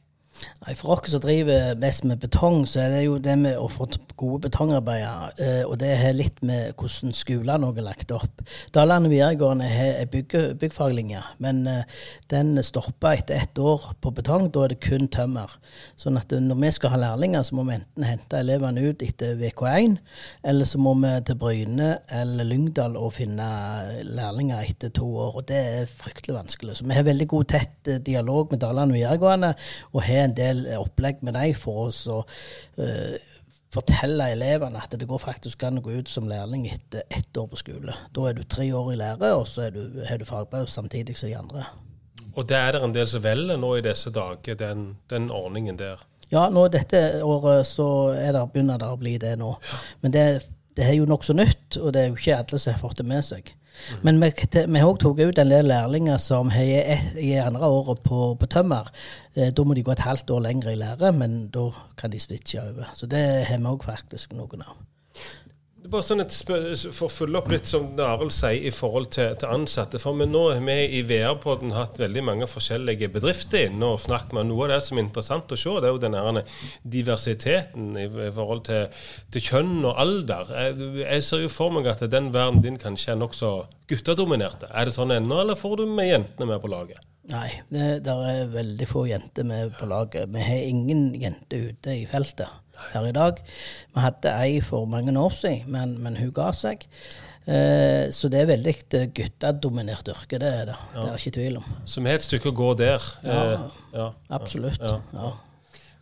Nei, 0.65 0.75
For 0.75 0.95
oss 0.97 1.13
som 1.13 1.23
driver 1.23 1.75
mest 1.79 2.05
med 2.09 2.19
betong, 2.23 2.65
så 2.67 2.85
er 2.85 2.95
det 2.95 3.03
jo 3.05 3.19
det 3.23 3.35
med 3.39 3.59
å 3.61 3.69
få 3.71 3.87
gode 4.19 4.49
betongarbeidere. 4.49 5.31
Eh, 5.39 5.63
og 5.67 5.77
det 5.83 5.93
har 6.01 6.17
litt 6.17 6.41
med 6.47 6.75
hvordan 6.81 7.15
skolene 7.15 7.71
er 7.71 7.87
lagt 7.87 8.15
opp. 8.15 8.43
Dalane 8.75 9.11
videregående 9.13 9.69
har 9.69 10.09
bygge, 10.11 10.43
byggfaglinje, 10.61 11.23
men 11.45 11.63
eh, 11.71 11.85
den 12.33 12.57
stopper 12.67 13.21
etter 13.21 13.39
ett 13.39 13.59
år 13.61 13.93
på 14.03 14.15
betong. 14.17 14.49
Da 14.55 14.65
er 14.65 14.75
det 14.75 14.81
kun 14.85 15.07
tømmer. 15.13 15.53
Sånn 16.01 16.19
at 16.19 16.33
når 16.35 16.61
vi 16.65 16.73
skal 16.75 16.95
ha 16.95 17.03
lærlinger, 17.05 17.45
så 17.47 17.59
må 17.59 17.67
vi 17.69 17.77
enten 17.79 18.09
hente 18.09 18.41
elevene 18.41 18.89
ut 18.89 19.05
etter 19.05 19.39
VK1, 19.39 19.99
eller 20.51 20.69
så 20.69 20.83
må 20.83 20.97
vi 21.03 21.13
til 21.29 21.39
Bryne 21.39 21.91
eller 22.15 22.49
Lyngdal 22.49 22.99
og 22.99 23.15
finne 23.19 23.47
lærlinger 24.09 24.65
etter 24.65 24.91
to 24.95 25.07
år. 25.29 25.39
Og 25.39 25.49
det 25.51 25.63
er 25.77 25.95
fryktelig 26.03 26.39
vanskelig. 26.41 26.79
Så 26.79 26.89
vi 26.89 26.97
har 26.97 27.07
veldig 27.07 27.31
god, 27.31 27.49
tett 27.55 27.93
eh, 27.93 28.03
dialog 28.03 28.51
med 28.51 28.65
Dalane 28.65 28.97
videregående. 28.97 29.55
og 29.93 30.03
har 30.03 30.24
en 30.25 30.37
del 30.37 30.65
opplegg 30.79 31.23
med 31.27 31.37
dem 31.37 31.55
for 31.59 31.89
oss 31.89 32.05
å 32.11 32.23
uh, 32.25 33.15
fortelle 33.75 34.31
elevene 34.35 34.83
at 34.83 34.95
det 34.95 35.09
går 35.11 35.23
faktisk 35.23 35.65
an 35.67 35.81
å 35.81 35.85
gå 35.85 35.99
ut 35.99 36.11
som 36.11 36.29
lærling 36.31 36.69
etter 36.71 37.07
ett 37.11 37.37
år 37.37 37.49
på 37.51 37.59
skole. 37.59 37.97
Da 38.15 38.29
er 38.29 38.39
du 38.39 38.45
tre 38.47 38.69
år 38.75 38.93
i 38.93 38.99
lære, 39.01 39.33
og 39.35 39.49
så 39.51 39.67
har 39.67 39.75
du, 39.75 39.83
du 39.99 40.27
fagbrev 40.29 40.69
samtidig 40.71 41.17
som 41.19 41.31
de 41.31 41.39
andre. 41.39 41.65
Og 42.35 42.47
det 42.51 42.59
er 42.59 42.75
det 42.75 42.83
en 42.83 42.95
del 42.95 43.09
som 43.11 43.23
velger 43.23 43.59
nå 43.61 43.77
i 43.79 43.85
disse 43.85 44.11
dager, 44.15 44.59
den, 44.59 44.87
den 45.11 45.31
ordningen 45.31 45.79
der? 45.79 46.03
Ja, 46.33 46.49
nå 46.51 46.67
dette 46.73 47.23
året 47.23 47.67
så 47.69 47.87
det, 48.15 48.47
begynner 48.53 48.81
det 48.81 48.91
å 48.91 48.99
bli 48.99 49.17
det 49.23 49.35
nå. 49.39 49.53
Men 50.03 50.15
det, 50.15 50.25
det 50.75 50.89
er 50.89 50.97
jo 50.99 51.09
nokså 51.09 51.37
nytt, 51.37 51.79
og 51.79 51.93
det 51.95 52.03
er 52.03 52.11
jo 52.11 52.19
ikke 52.19 52.41
alle 52.41 52.59
som 52.59 52.75
har 52.75 52.83
fått 52.83 53.03
det 53.03 53.07
med 53.11 53.27
seg. 53.27 53.53
Men 54.03 54.21
vi 54.21 54.79
har 54.79 54.89
òg 54.89 54.99
tatt 55.03 55.21
ut 55.21 55.39
en 55.39 55.51
del 55.51 55.69
lærlinger 55.69 56.17
som 56.23 56.51
har 56.51 56.99
i 57.21 57.33
andre 57.43 57.67
året 57.67 58.03
på, 58.07 58.35
på 58.41 58.47
tømmer. 58.47 58.91
Eh, 59.37 59.51
Da 59.53 59.65
må 59.65 59.75
de 59.75 59.83
gå 59.83 59.93
et 59.93 59.99
halvt 60.07 60.31
år 60.31 60.41
lenger 60.41 60.71
i 60.71 60.79
lære, 60.81 61.13
men 61.13 61.49
da 61.55 61.71
kan 61.97 62.11
de 62.11 62.19
switche 62.19 62.63
over. 62.63 62.91
Så 62.95 63.07
det 63.07 63.45
har 63.49 63.59
vi 63.59 63.65
òg 63.65 63.85
faktisk 63.85 64.33
noen 64.33 64.63
av. 64.63 64.77
Det 65.85 65.91
er 65.91 65.93
bare 65.99 66.07
sånn 66.07 66.23
et 66.23 66.35
For 66.97 67.05
å 67.05 67.13
følge 67.13 67.37
opp 67.37 67.51
litt 67.53 67.67
som 67.69 67.91
Arild 68.01 68.33
sier 68.33 68.63
i 68.65 68.71
forhold 68.73 69.11
til, 69.13 69.35
til 69.37 69.51
ansatte. 69.53 69.99
For 70.01 70.17
vi 70.17 70.25
nå 70.25 70.47
har 70.55 70.63
vi 70.65 70.77
i 70.97 71.03
VR-podden 71.05 71.75
hatt 71.77 72.01
veldig 72.01 72.23
mange 72.25 72.49
forskjellige 72.49 73.11
bedrifter 73.13 73.67
inne 73.67 73.91
og 73.93 74.01
snakket 74.01 74.33
med. 74.33 74.49
Noe 74.49 74.65
av 74.65 74.73
det 74.73 74.81
som 74.87 74.97
er 74.97 75.05
interessant 75.05 75.53
å 75.53 75.61
se, 75.61 75.77
det 75.85 75.91
er 75.91 75.93
jo 75.93 76.01
den 76.01 76.41
diversiteten 76.97 77.93
i, 78.01 78.09
i 78.09 78.33
forhold 78.33 78.65
til, 78.71 79.05
til 79.37 79.45
kjønn 79.51 79.77
og 79.83 80.01
alder. 80.07 80.57
Jeg, 80.57 80.93
jeg 81.05 81.29
ser 81.29 81.45
jo 81.45 81.53
for 81.53 81.77
meg 81.77 81.93
at 81.93 82.09
den 82.09 82.33
verden 82.33 82.65
din 82.65 82.81
kanskje 82.81 83.13
er 83.13 83.21
nokså 83.21 83.57
guttedominert. 83.93 84.65
Er 84.73 84.89
det 84.89 84.97
sånn 84.97 85.13
ennå, 85.13 85.45
eller 85.45 85.61
får 85.61 85.83
du 85.83 85.91
med 85.93 86.15
jentene 86.15 86.49
med 86.49 86.65
på 86.65 86.73
laget? 86.73 87.05
Nei, 87.31 87.49
det 87.73 88.03
der 88.05 88.23
er 88.29 88.51
veldig 88.53 88.87
få 88.91 89.07
jenter 89.09 89.47
med 89.49 89.73
på 89.79 89.87
laget. 89.89 90.29
Vi 90.35 90.43
har 90.45 90.67
ingen 90.69 91.15
jenter 91.17 91.71
ute 91.71 91.95
i 92.03 92.07
feltet 92.11 92.51
her 92.93 93.07
i 93.09 93.15
dag. 93.17 93.39
Vi 93.95 94.03
hadde 94.03 94.33
ei 94.43 94.59
for 94.65 94.85
mange 94.91 95.15
år 95.19 95.33
siden, 95.33 95.71
men, 95.73 95.95
men 96.05 96.19
hun 96.21 96.33
ga 96.37 96.51
seg. 96.53 96.85
Eh, 97.47 98.11
så 98.13 98.29
det 98.33 98.41
er 98.43 98.51
veldig 98.53 98.75
eh, 98.99 99.09
guttedominert 99.17 100.09
yrke, 100.09 100.39
det 100.41 100.51
er 100.61 100.69
det. 100.71 100.77
Det 100.95 101.09
er 101.09 101.19
ikke 101.21 101.35
tvil 101.39 101.59
om. 101.61 101.67
Så 101.89 102.01
vi 102.05 102.09
har 102.13 102.21
et 102.21 102.25
stykke 102.29 102.53
å 102.53 102.57
gå 102.61 102.71
der. 102.81 103.09
Ja. 103.25 103.41
Eh, 103.41 103.67
ja. 103.97 104.07
Absolutt. 104.33 104.81
Ja. 104.85 105.01
Ja. 105.13 105.33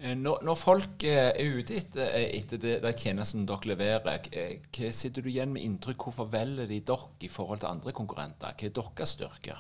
Eh, 0.03 0.15
Når, 0.19 0.43
når 0.47 0.59
folk 0.59 1.05
eh, 1.07 1.31
er 1.31 1.59
ute 1.59 1.77
etter, 1.79 2.15
etter 2.39 2.63
det, 2.63 2.77
de 2.83 2.93
tjenestene 2.99 3.47
dere 3.47 3.73
leverer, 3.75 4.31
eh, 4.35 4.57
hva 4.75 4.91
sitter 4.95 5.23
du 5.23 5.31
igjen 5.31 5.55
med 5.55 5.63
inntrykk? 5.67 6.09
Hvorfor 6.09 6.31
velger 6.31 6.67
de 6.71 6.81
dere 6.81 7.11
i 7.23 7.31
forhold 7.31 7.63
til 7.63 7.71
andre 7.71 7.95
konkurrenter? 7.95 8.55
Hva 8.59 8.71
er 8.71 8.75
deres 8.79 9.15
styrke? 9.19 9.59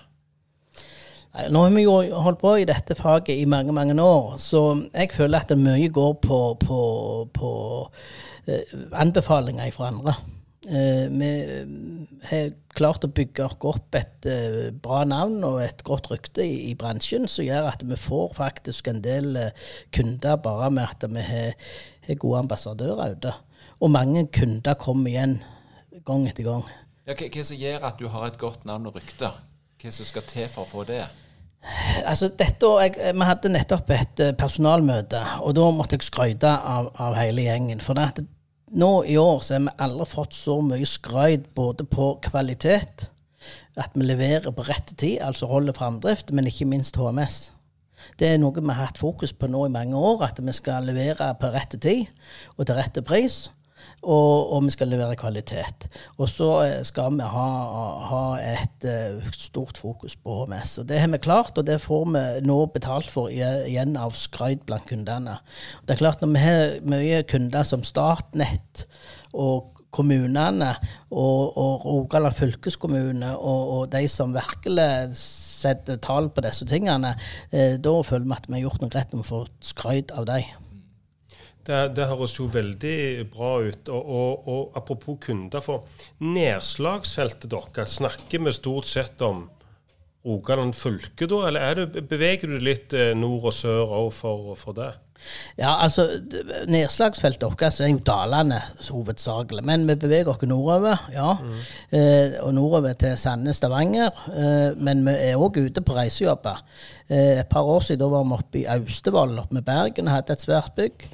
Nå 1.33 1.63
har 1.65 1.73
vi 1.73 1.87
jo 1.87 1.95
holdt 2.21 2.43
på 2.43 2.51
i 2.61 2.67
dette 2.69 2.95
faget 2.99 3.39
i 3.41 3.49
mange 3.49 3.73
mange 3.73 3.97
år, 3.97 4.35
så 4.37 4.83
jeg 4.93 5.15
føler 5.15 5.41
at 5.41 5.49
det 5.49 5.57
mye 5.57 5.89
går 5.89 6.19
på, 6.21 6.41
på, 6.61 6.81
på 7.33 7.53
eh, 8.45 8.75
anbefalinger 9.01 9.73
fra 9.73 9.89
andre. 9.89 10.13
Eh, 10.63 11.09
vi 11.11 11.31
har 12.29 12.51
klart 12.77 13.03
å 13.03 13.11
bygge 13.11 13.49
opp 13.49 13.97
et 13.99 14.29
eh, 14.31 14.69
bra 14.71 15.01
navn 15.09 15.41
og 15.49 15.57
et 15.65 15.81
godt 15.89 16.11
rykte 16.13 16.45
i, 16.45 16.69
i 16.71 16.75
bransjen, 16.79 17.25
som 17.27 17.49
gjør 17.49 17.71
at 17.73 17.83
vi 17.83 17.97
får 17.99 18.37
faktisk 18.37 18.93
en 18.93 19.01
del 19.03 19.41
eh, 19.41 19.65
kunder 19.97 20.37
bare 20.45 20.69
med 20.71 20.85
at 20.85 21.09
vi 21.11 21.25
har, 21.27 21.57
har 22.07 22.21
gode 22.23 22.45
ambassadører 22.45 23.17
ute. 23.17 23.33
Og 23.83 23.91
mange 23.91 24.29
kunder 24.37 24.77
kommer 24.79 25.11
igjen 25.11 25.41
gang 26.07 26.29
etter 26.29 26.47
gang. 26.47 26.63
Ja, 27.09 27.17
hva, 27.17 27.27
hva 27.27 27.47
som 27.49 27.59
gjør 27.59 27.89
at 27.89 27.99
du 27.99 28.07
har 28.13 28.29
et 28.29 28.39
godt 28.39 28.69
navn 28.69 28.87
og 28.93 29.01
rykte? 29.01 29.33
Hva 29.83 29.91
som 29.91 30.07
skal 30.07 30.23
til 30.31 30.49
for 30.51 30.63
å 30.63 30.71
få 30.71 30.85
det? 30.87 31.03
Altså, 32.07 32.29
dette, 32.39 32.67
år- 32.67 32.83
jeg, 32.83 33.15
Vi 33.15 33.27
hadde 33.27 33.51
nettopp 33.51 33.91
et 33.91 34.21
eh, 34.21 34.33
personalmøte, 34.35 35.21
og 35.43 35.55
da 35.55 35.71
måtte 35.71 35.99
jeg 35.99 36.07
skryte 36.07 36.51
av, 36.51 36.91
av 36.99 37.15
hele 37.19 37.43
gjengen. 37.43 37.81
For 37.81 37.95
det 37.95 38.27
nå 38.73 39.05
i 39.05 39.17
år 39.21 39.41
så 39.45 39.55
har 39.59 39.65
vi 39.67 39.75
aldri 39.85 40.07
fått 40.09 40.35
så 40.35 40.61
mye 40.65 40.87
skryt 40.87 41.51
både 41.55 41.85
på 41.85 42.19
kvalitet, 42.25 43.09
at 43.77 43.95
vi 43.95 44.07
leverer 44.07 44.53
på 44.55 44.65
rett 44.69 44.95
tid, 44.97 45.19
altså 45.25 45.47
holder 45.51 45.73
framdrift, 45.77 46.31
men 46.33 46.47
ikke 46.47 46.69
minst 46.69 46.97
HMS. 46.97 47.53
Det 48.19 48.29
er 48.29 48.39
noe 48.39 48.55
vi 48.59 48.69
har 48.69 48.87
hatt 48.89 48.99
fokus 48.99 49.33
på 49.33 49.49
nå 49.51 49.67
i 49.67 49.73
mange 49.73 49.97
år, 49.99 50.25
at 50.27 50.41
vi 50.43 50.53
skal 50.53 50.85
levere 50.89 51.35
på 51.41 51.51
rett 51.55 51.77
tid 51.81 52.07
og 52.57 52.67
til 52.67 52.77
rette 52.79 53.03
pris. 53.03 53.51
Og, 54.03 54.53
og 54.57 54.65
vi 54.67 54.73
skal 54.75 54.91
levere 54.91 55.15
kvalitet. 55.15 55.87
Og 56.19 56.27
så 56.31 56.49
eh, 56.65 56.81
skal 56.83 57.15
vi 57.15 57.27
ha, 57.35 57.49
ha 58.11 58.23
et 58.43 58.87
eh, 58.89 59.29
stort 59.37 59.79
fokus 59.79 60.17
på 60.19 60.41
HMS. 60.41 60.81
Og 60.83 60.89
det 60.91 60.99
har 60.99 61.13
vi 61.13 61.21
klart, 61.23 61.59
og 61.59 61.69
det 61.69 61.79
får 61.85 62.09
vi 62.11 62.25
nå 62.49 62.57
betalt 62.75 63.11
for 63.13 63.31
igjen 63.31 63.95
av 64.01 64.17
skryt 64.19 64.65
blant 64.67 64.89
kundene. 64.91 65.39
Det 65.87 65.95
er 65.95 66.03
klart 66.03 66.25
Når 66.25 66.35
vi 66.35 66.43
har 66.43 66.75
mye 66.83 67.23
kunder 67.31 67.63
som 67.69 67.87
Statnett 67.87 68.89
og 69.33 69.71
kommunene 69.93 70.73
og, 71.13 71.53
og 71.61 71.87
Rogaland 71.87 72.37
fylkeskommune 72.37 73.35
og, 73.37 73.73
og 73.77 73.87
de 73.93 74.07
som 74.09 74.35
virkelig 74.35 75.15
setter 75.63 76.01
tall 76.03 76.31
på 76.33 76.45
disse 76.45 76.67
tingene, 76.69 77.15
eh, 77.53 77.79
da 77.79 77.95
føler 78.07 78.27
vi 78.27 78.37
at 78.39 78.49
vi 78.49 78.59
har 78.59 78.67
gjort 78.67 78.85
noe 78.85 78.95
rett 78.97 79.13
når 79.15 79.23
vi 79.23 79.31
får 79.31 79.51
skryt 79.73 80.15
av 80.17 80.29
dem. 80.31 80.49
Det, 81.63 81.81
det 81.95 82.09
høres 82.11 82.35
jo 82.39 82.49
veldig 82.51 82.97
bra 83.31 83.53
ut. 83.63 83.91
Og, 83.95 84.13
og, 84.19 84.49
og 84.51 84.79
apropos 84.79 85.21
kunder, 85.23 85.63
for 85.63 85.87
nedslagsfeltet 86.23 87.51
deres, 87.53 87.99
snakker 88.01 88.43
vi 88.43 88.55
stort 88.57 88.91
sett 88.91 89.23
om 89.23 89.47
Rogaland 90.27 90.75
fylke 90.79 91.27
da, 91.27 91.41
eller 91.49 91.65
er 91.67 91.81
du, 91.81 92.03
beveger 92.07 92.51
du 92.51 92.61
litt 92.63 92.95
eh, 92.95 93.11
nord 93.19 93.49
og 93.51 93.57
sør 93.57 93.95
òg 94.05 94.11
for, 94.15 94.53
for 94.59 94.77
det? 94.77 94.93
Ja, 95.59 95.77
altså, 95.85 96.07
Nedslagsfeltet 96.69 97.47
vårt 97.49 97.63
er 97.63 97.91
jo 97.91 98.01
dalene 98.07 98.61
hovedsakelig, 98.89 99.65
men 99.65 99.87
vi 99.89 99.95
beveger 99.95 100.33
oss 100.33 100.43
nordover. 100.43 101.09
ja. 101.13 101.37
Eh, 101.93 102.39
og 102.43 102.55
nordover 102.55 102.93
til 102.93 103.17
Sandnes, 103.19 103.57
Stavanger. 103.57 104.11
Eh, 104.33 104.79
men 104.79 105.05
vi 105.07 105.13
er 105.13 105.37
òg 105.41 105.59
ute 105.61 105.83
på 105.85 105.97
reisejobber. 105.97 106.63
Eh, 107.09 107.41
et 107.41 107.49
par 107.51 107.63
år 107.63 107.81
siden 107.81 108.11
var 108.11 108.25
vi 108.25 108.37
oppe 108.39 108.59
i 108.61 108.65
Austevoll 108.71 109.39
oppe 109.39 109.55
med 109.59 109.65
Bergen 109.67 110.09
og 110.09 110.15
hadde 110.15 110.33
et 110.33 110.45
svært 110.45 110.73
bygg. 110.77 111.05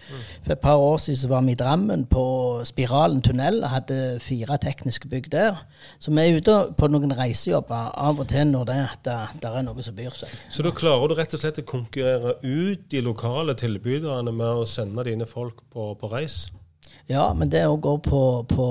For 0.45 0.53
et 0.53 0.63
par 0.63 0.77
år 0.77 0.97
siden 1.03 1.21
så 1.23 1.29
var 1.29 1.43
vi 1.43 1.53
i 1.53 1.59
Drammen 1.59 2.05
på 2.07 2.25
Spiralen 2.65 3.23
tunnel 3.23 3.63
og 3.63 3.73
hadde 3.73 4.19
fire 4.23 4.59
tekniske 4.63 5.09
bygg 5.09 5.31
der. 5.33 5.59
Så 5.99 6.13
vi 6.15 6.23
er 6.23 6.39
ute 6.39 6.57
på 6.79 6.89
noen 6.91 7.15
reisejobber 7.19 7.93
av 7.99 8.21
og 8.21 8.29
til 8.31 8.47
når 8.53 8.69
det, 8.71 8.79
det, 9.09 9.17
det 9.43 9.51
er 9.51 9.67
noe 9.67 9.83
som 9.87 9.97
byr 9.97 10.15
seg. 10.15 10.37
Så 10.53 10.63
da 10.67 10.73
klarer 10.75 11.09
du 11.11 11.17
rett 11.19 11.35
og 11.35 11.43
slett 11.43 11.63
å 11.63 11.67
konkurrere 11.67 12.37
ut 12.45 12.87
de 12.93 13.03
lokale 13.03 13.57
tilbyderne 13.99 14.35
med 14.35 14.63
å 14.63 14.69
sende 14.69 15.05
dine 15.07 15.27
folk 15.27 15.63
på, 15.73 15.93
på 15.99 16.11
reis? 16.13 16.47
Ja, 17.09 17.33
men 17.37 17.51
det 17.51 17.65
å 17.67 17.79
gå 17.81 17.97
på, 18.05 18.21
på 18.49 18.67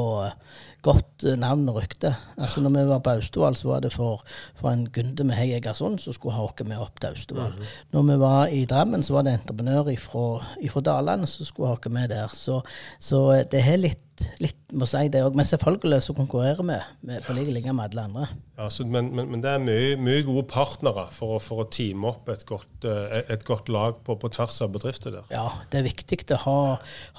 godt 0.86 1.26
navn 1.42 1.68
og 1.72 1.80
rykte. 1.82 2.14
Altså 2.38 2.62
Når 2.62 2.76
vi 2.76 2.84
var 2.92 3.02
på 3.04 3.16
Austevoll, 3.18 3.58
så 3.58 3.72
var 3.72 3.82
det 3.84 3.92
for, 3.94 4.24
for 4.56 4.72
en 4.72 4.86
Gunde 4.94 5.26
med 5.28 5.36
Hei 5.36 5.50
Egersund 5.58 6.00
som 6.00 6.16
skulle 6.16 6.38
ha 6.38 6.46
oss 6.46 6.64
med 6.64 6.80
opp 6.80 7.02
til 7.02 7.16
Austevoll. 7.16 7.56
Når 7.94 8.06
vi 8.12 8.18
var 8.22 8.54
i 8.54 8.64
Drammen, 8.70 9.04
så 9.04 9.18
var 9.18 9.26
det 9.26 9.36
entreprenør 9.40 9.90
fra 10.00 10.86
Dalane 10.86 11.28
som 11.28 11.50
skulle 11.50 11.74
ha 11.74 11.80
oss 11.80 11.92
med 11.92 12.14
der. 12.14 12.34
Så, 12.34 12.62
så 13.00 13.24
eh, 13.36 13.46
det 13.52 13.64
er 13.66 13.82
litt, 13.82 14.04
litt 14.44 14.74
må 14.78 14.86
si 14.90 15.06
det 15.14 15.22
òg. 15.24 15.36
Men 15.38 15.46
selvfølgelig 15.48 16.00
så 16.04 16.14
konkurrerer 16.18 16.60
vi 16.64 16.78
med, 17.08 17.24
på 17.26 17.34
like 17.38 17.52
linje 17.56 17.74
med 17.76 17.86
alle 17.92 18.04
andre. 18.10 18.28
Ja, 18.58 18.68
så, 18.74 18.86
men, 18.90 19.12
men, 19.16 19.30
men 19.32 19.44
det 19.44 19.52
er 19.54 19.62
mye, 19.64 19.92
mye 20.02 20.24
gode 20.28 20.44
partnere 20.52 21.06
for, 21.16 21.36
å- 21.38 21.42
for 21.44 21.64
å 21.64 21.68
teame 21.72 22.10
opp 22.10 22.30
et 22.34 22.46
godt, 22.50 22.88
eh, 22.90 23.20
et 23.36 23.46
godt 23.48 23.70
lag 23.74 24.00
på, 24.08 24.16
på 24.20 24.32
tvers 24.34 24.58
av 24.66 24.72
bedrifter 24.76 25.14
der. 25.18 25.28
Ja, 25.32 25.46
det 25.72 25.80
er 25.82 25.88
viktig 25.90 26.20
å 26.36 26.40
ha, 26.46 26.58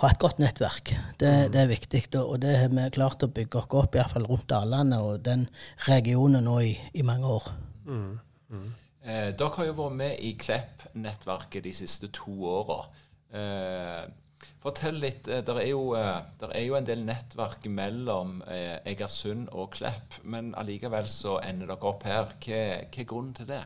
ha 0.02 0.10
et 0.12 0.18
godt 0.22 0.42
nettverk. 0.42 0.94
Det, 1.22 1.32
det 1.54 1.62
er 1.64 1.70
viktig, 1.72 2.04
og 2.20 2.34
og 2.36 2.40
det 2.44 2.56
har 2.64 2.68
vi 2.74 2.88
klart 2.98 3.22
å 3.24 3.30
bygge 3.32 3.62
oss 3.62 3.70
opp, 3.84 3.94
iallfall 3.96 4.26
rundt 4.28 4.48
Dalane 4.50 4.98
og 5.00 5.22
den 5.26 5.46
regionen 5.88 6.44
nå 6.44 6.58
i, 6.66 6.74
i 6.98 7.02
mange 7.06 7.26
år. 7.38 7.46
Eh, 9.08 9.30
dere 9.38 9.54
har 9.56 9.68
jo 9.70 9.76
vært 9.78 9.96
med 9.96 10.18
i 10.26 10.34
Klepp-nettverket 10.36 11.64
de 11.64 11.72
siste 11.72 12.10
to 12.12 12.34
åra. 12.50 12.82
Eh, 13.32 14.02
fortell 14.62 15.00
litt. 15.02 15.24
Det 15.28 15.54
er 15.54 15.68
jo, 15.70 15.94
eh, 15.98 16.20
der 16.40 16.54
er 16.54 16.66
jo 16.66 16.76
en 16.78 16.88
del 16.88 17.04
nettverk 17.06 17.68
mellom 17.70 18.40
eh, 18.46 18.78
Egersund 18.92 19.48
og 19.52 19.72
Klepp, 19.78 20.20
men 20.24 20.54
allikevel 20.58 21.08
så 21.12 21.38
ender 21.44 21.70
dere 21.72 21.92
opp 21.92 22.06
her. 22.08 22.32
Hva, 22.38 22.62
hva 22.82 23.02
er 23.04 23.10
grunnen 23.10 23.34
til 23.38 23.50
det? 23.50 23.64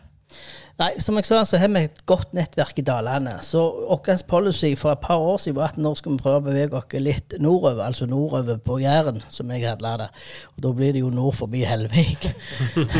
Nei, 0.80 0.94
som 1.04 1.18
jeg 1.18 1.26
sa, 1.28 1.42
så 1.46 1.58
har 1.60 1.68
vi 1.70 1.82
et 1.84 1.98
godt 2.08 2.32
nettverk 2.34 2.78
i 2.80 2.84
Dalane. 2.86 3.34
Så 3.44 3.60
vår 3.86 4.22
policy 4.28 4.72
for 4.78 4.94
et 4.94 5.02
par 5.04 5.20
år 5.20 5.36
siden 5.42 5.58
var 5.58 5.74
at 5.74 5.80
nå 5.80 5.92
skal 5.98 6.14
vi 6.14 6.22
prøve 6.24 6.40
å 6.40 6.46
bevege 6.46 6.78
oss 6.78 6.96
litt 6.96 7.36
nordover, 7.42 7.82
altså 7.84 8.08
nordover 8.08 8.58
på 8.64 8.78
Jæren, 8.82 9.20
som 9.30 9.52
jeg 9.52 9.66
hadde 9.66 9.92
det. 10.00 10.08
Og 10.56 10.64
da 10.64 10.72
blir 10.78 10.96
det 10.96 11.04
jo 11.04 11.12
nord 11.12 11.36
forbi 11.38 11.62
Helvik. 11.68 12.26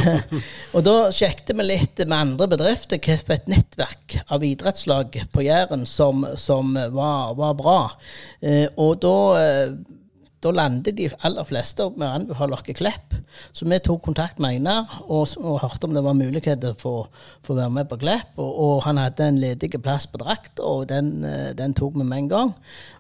og 0.77 0.85
da 0.87 0.97
sjekket 1.15 1.55
vi 1.59 1.67
litt 1.67 2.05
med 2.05 2.19
andre 2.19 2.51
bedrifter 2.53 3.01
hva 3.03 3.19
for 3.23 3.39
et 3.39 3.51
nettverk 3.51 4.19
av 4.29 4.45
idrettslag 4.47 5.19
på 5.33 5.47
Jæren 5.49 5.89
som, 5.89 6.27
som 6.37 6.77
var, 6.77 7.35
var 7.41 7.59
bra. 7.59 7.81
Eh, 8.45 8.69
og 8.77 9.01
da 9.03 9.17
eh, 9.41 9.75
da 10.43 10.53
landet 10.55 10.97
de 10.99 11.09
aller 11.27 11.47
fleste 11.47 11.85
opp 11.87 11.99
med 12.01 12.09
å 12.09 12.15
anbefale 12.19 12.57
oss 12.57 12.65
Klepp. 12.73 13.15
Så 13.55 13.67
vi 13.69 13.79
tok 13.85 14.03
kontakt 14.05 14.41
med 14.43 14.57
Einar 14.57 14.91
og, 15.07 15.31
og 15.41 15.61
hørte 15.63 15.89
om 15.89 15.95
det 15.97 16.03
var 16.05 16.17
muligheter 16.19 16.75
for 16.79 17.09
å 17.49 17.57
være 17.57 17.71
med 17.73 17.89
på 17.91 17.99
Klepp. 18.03 18.35
Og, 18.37 18.51
og 18.51 18.75
han 18.87 19.01
hadde 19.01 19.29
en 19.29 19.41
ledig 19.43 19.71
plass 19.83 20.09
på 20.11 20.21
drakt, 20.23 20.61
og 20.61 20.89
den, 20.91 21.15
eh, 21.29 21.53
den 21.59 21.77
tok 21.79 21.97
vi 21.99 22.07
med 22.07 22.25
en 22.25 22.31
gang. 22.33 22.55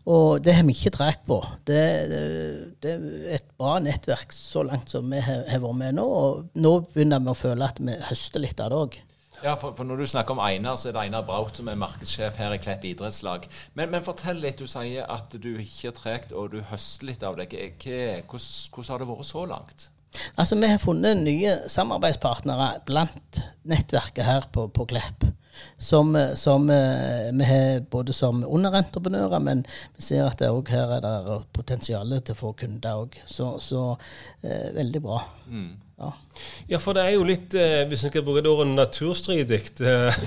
Og 0.06 0.42
det 0.44 0.56
har 0.56 0.66
vi 0.66 0.75
ikke 0.76 0.94
trekk 0.96 1.25
på. 1.28 1.40
Det, 1.68 1.82
det, 2.11 2.22
det 2.82 2.96
er 2.96 3.38
et 3.38 3.49
bra 3.58 3.78
nettverk 3.82 4.34
så 4.34 4.64
langt 4.66 4.92
som 4.92 5.11
vi 5.11 5.22
har 5.22 5.46
vært 5.52 5.78
med 5.78 5.99
nå. 5.99 6.06
Og 6.06 6.62
nå 6.62 6.76
begynner 6.92 7.22
vi 7.22 7.32
å 7.34 7.38
føle 7.38 7.68
at 7.68 7.82
vi 7.82 7.96
høster 8.11 8.42
litt 8.44 8.62
av 8.62 8.72
det 8.72 8.84
òg. 8.87 9.00
Ja, 9.42 9.54
for, 9.58 9.75
for 9.75 9.84
Når 9.84 9.96
du 9.96 10.06
snakker 10.06 10.37
om 10.37 10.42
Einar, 10.42 10.76
så 10.78 10.88
er 10.88 10.94
det 10.94 11.00
Einar 11.02 11.25
Braut 11.26 11.56
som 11.58 11.68
er 11.68 11.78
markedssjef 11.80 12.37
her 12.38 12.54
i 12.54 12.61
Klepp 12.62 12.84
idrettslag. 12.87 13.49
Men, 13.75 13.90
men 13.90 14.06
fortell 14.06 14.38
litt. 14.42 14.62
Du 14.62 14.70
sier 14.70 15.08
at 15.11 15.34
du 15.34 15.50
ikke 15.58 15.90
er 15.90 15.96
tregt, 15.96 16.32
og 16.37 16.52
du 16.54 16.61
høster 16.70 17.11
litt 17.11 17.26
av 17.26 17.40
det. 17.40 17.49
Hvordan, 17.50 18.88
har 18.88 19.02
det 19.02 19.11
vært 19.11 19.26
så 19.26 19.44
langt? 19.50 19.88
Altså, 20.37 20.58
Vi 20.61 20.70
har 20.70 20.78
funnet 20.78 21.25
nye 21.25 21.56
samarbeidspartnere 21.72 22.70
blant 22.87 23.42
nettverket 23.66 24.28
her 24.28 24.50
på, 24.52 24.68
på 24.70 24.87
Klepp. 24.94 25.26
Som, 25.76 26.14
som 26.38 26.70
eh, 26.72 27.28
vi 27.37 27.44
har 27.44 27.82
både 27.90 28.14
som 28.16 28.40
underentreprenører, 28.46 29.42
men 29.42 29.66
vi 29.96 30.04
ser 30.06 30.25
at 30.25 30.38
det 30.40 30.49
også 30.49 30.72
her 30.72 30.94
er 30.96 31.02
det 31.04 31.38
potensial 31.52 32.14
til 32.20 32.34
å 32.34 32.38
få 32.38 32.54
kunder 32.62 33.02
òg. 33.02 33.18
Så, 33.26 33.56
så 33.61 33.82
eh, 34.40 34.70
veldig 34.78 35.02
bra. 35.04 35.18
Mm. 35.50 35.72
Ja. 36.02 36.12
Ja, 36.71 36.78
for 36.82 36.97
det 36.97 37.04
er 37.04 37.14
jo 37.14 37.26
litt, 37.26 37.54
eh, 37.54 37.82
hvis 37.90 38.02
en 38.06 38.11
skal 38.11 38.25
bruke 38.26 38.42
det 38.42 38.50
ordet 38.50 38.73
naturstridig, 38.73 39.61
eh, 39.85 40.23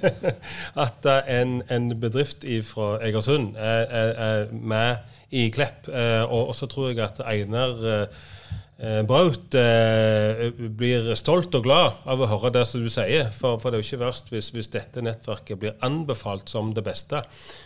at 0.86 1.10
eh, 1.10 1.34
en, 1.40 1.58
en 1.70 1.90
bedrift 2.00 2.46
fra 2.66 2.96
Egersund 3.04 3.54
er, 3.54 3.84
er, 3.84 4.14
er 4.28 4.54
med 4.54 5.14
i 5.34 5.48
Klepp. 5.54 5.88
Eh, 5.90 6.22
og, 6.24 6.54
så 6.56 6.68
tror 6.70 6.90
jeg 6.90 7.02
at 7.04 7.20
Einar 7.26 7.84
eh, 7.90 8.22
eh, 8.78 9.00
Braut 9.06 9.54
eh, 9.58 10.46
blir 10.54 11.12
stolt 11.18 11.54
og 11.58 11.66
glad 11.66 12.00
av 12.06 12.22
å 12.22 12.30
høre 12.30 12.54
det 12.58 12.64
som 12.70 12.84
du 12.84 12.90
sier. 12.92 13.30
For, 13.34 13.60
for 13.62 13.70
det 13.70 13.80
er 13.80 13.84
jo 13.84 13.90
ikke 13.90 14.04
verst 14.06 14.32
hvis, 14.34 14.52
hvis 14.54 14.72
dette 14.74 15.04
nettverket 15.04 15.60
blir 15.60 15.78
anbefalt 15.86 16.50
som 16.52 16.72
det 16.76 16.86
beste. 16.86 17.24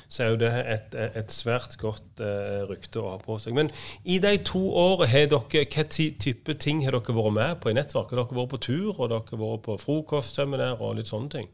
Så 0.08 0.22
er 0.24 0.30
jo 0.32 0.38
det 0.40 0.50
et, 0.72 0.94
et 1.20 1.32
svært 1.32 1.74
godt 1.80 2.22
uh, 2.22 2.64
rykte 2.68 3.02
å 3.02 3.10
ha 3.12 3.16
på 3.20 3.36
seg. 3.42 3.52
Men 3.56 3.68
i 4.08 4.16
de 4.22 4.32
to 4.46 4.62
årene, 4.72 5.08
har 5.12 5.26
dere, 5.28 5.64
hva 5.68 5.84
type 5.88 6.54
ting 6.62 6.80
har 6.86 6.96
dere 6.96 7.16
vært 7.18 7.36
med 7.36 7.60
på 7.60 7.72
i 7.72 7.76
nettverket? 7.76 8.16
Har 8.16 8.24
dere 8.24 8.38
vært 8.40 8.54
på 8.54 8.62
tur, 8.64 8.94
og 8.94 9.10
dere 9.12 9.20
har 9.28 9.42
vært 9.42 9.66
på 9.66 9.76
frokostseminar 9.82 10.80
og 10.80 10.96
litt 10.96 11.12
sånne 11.12 11.32
ting? 11.36 11.52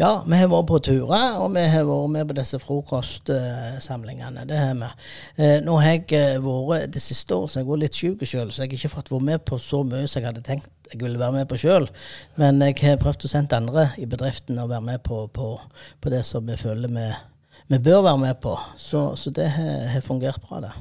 Ja, 0.00 0.18
vi 0.26 0.42
har 0.42 0.52
vært 0.52 0.68
på 0.68 0.82
turer, 0.84 1.40
og 1.40 1.56
vi 1.56 1.64
har 1.64 1.88
vært 1.88 2.14
med 2.18 2.28
på 2.28 2.38
disse 2.42 2.60
frokostsamlingene. 2.60 4.46
Det 4.52 4.60
har 4.60 4.76
vi. 4.78 4.92
Eh, 5.40 5.58
Nå 5.64 5.80
har 5.80 5.96
jeg 5.96 6.06
eh, 6.18 6.38
vært 6.44 6.92
det 6.92 7.02
siste 7.02 7.38
året, 7.38 7.54
så 7.54 7.62
jeg 7.62 7.70
har 7.72 7.84
litt 7.86 7.98
syk 7.98 8.24
sjøl, 8.28 8.52
så 8.52 8.64
jeg 8.64 8.74
har 8.74 8.78
ikke 8.78 8.96
fått 8.98 9.12
vært 9.14 9.28
med 9.32 9.44
på 9.48 9.60
så 9.62 9.80
mye 9.86 10.08
som 10.08 10.20
jeg 10.20 10.32
hadde 10.32 10.44
tenkt 10.44 10.70
jeg 10.92 11.00
ville 11.02 11.18
være 11.18 11.32
med 11.32 11.48
på 11.50 11.58
sjøl. 11.58 11.88
Men 12.40 12.60
jeg 12.62 12.76
har 12.82 13.00
prøvd 13.02 13.26
å 13.26 13.30
sende 13.30 13.56
andre 13.58 13.88
i 13.98 14.06
bedriften 14.10 14.60
og 14.62 14.70
være 14.70 14.84
med 14.84 15.04
på, 15.06 15.24
på, 15.34 15.54
på 16.00 16.12
det 16.12 16.22
som 16.28 16.46
vi 16.46 16.58
føler 16.60 16.92
vi, 16.92 17.06
vi 17.68 17.78
bør 17.78 18.02
være 18.04 18.18
med 18.18 18.34
på. 18.42 18.58
Så, 18.76 19.16
så 19.16 19.30
det 19.30 19.48
har 19.50 20.00
fungert 20.04 20.40
bra, 20.42 20.60
det. 20.60 20.72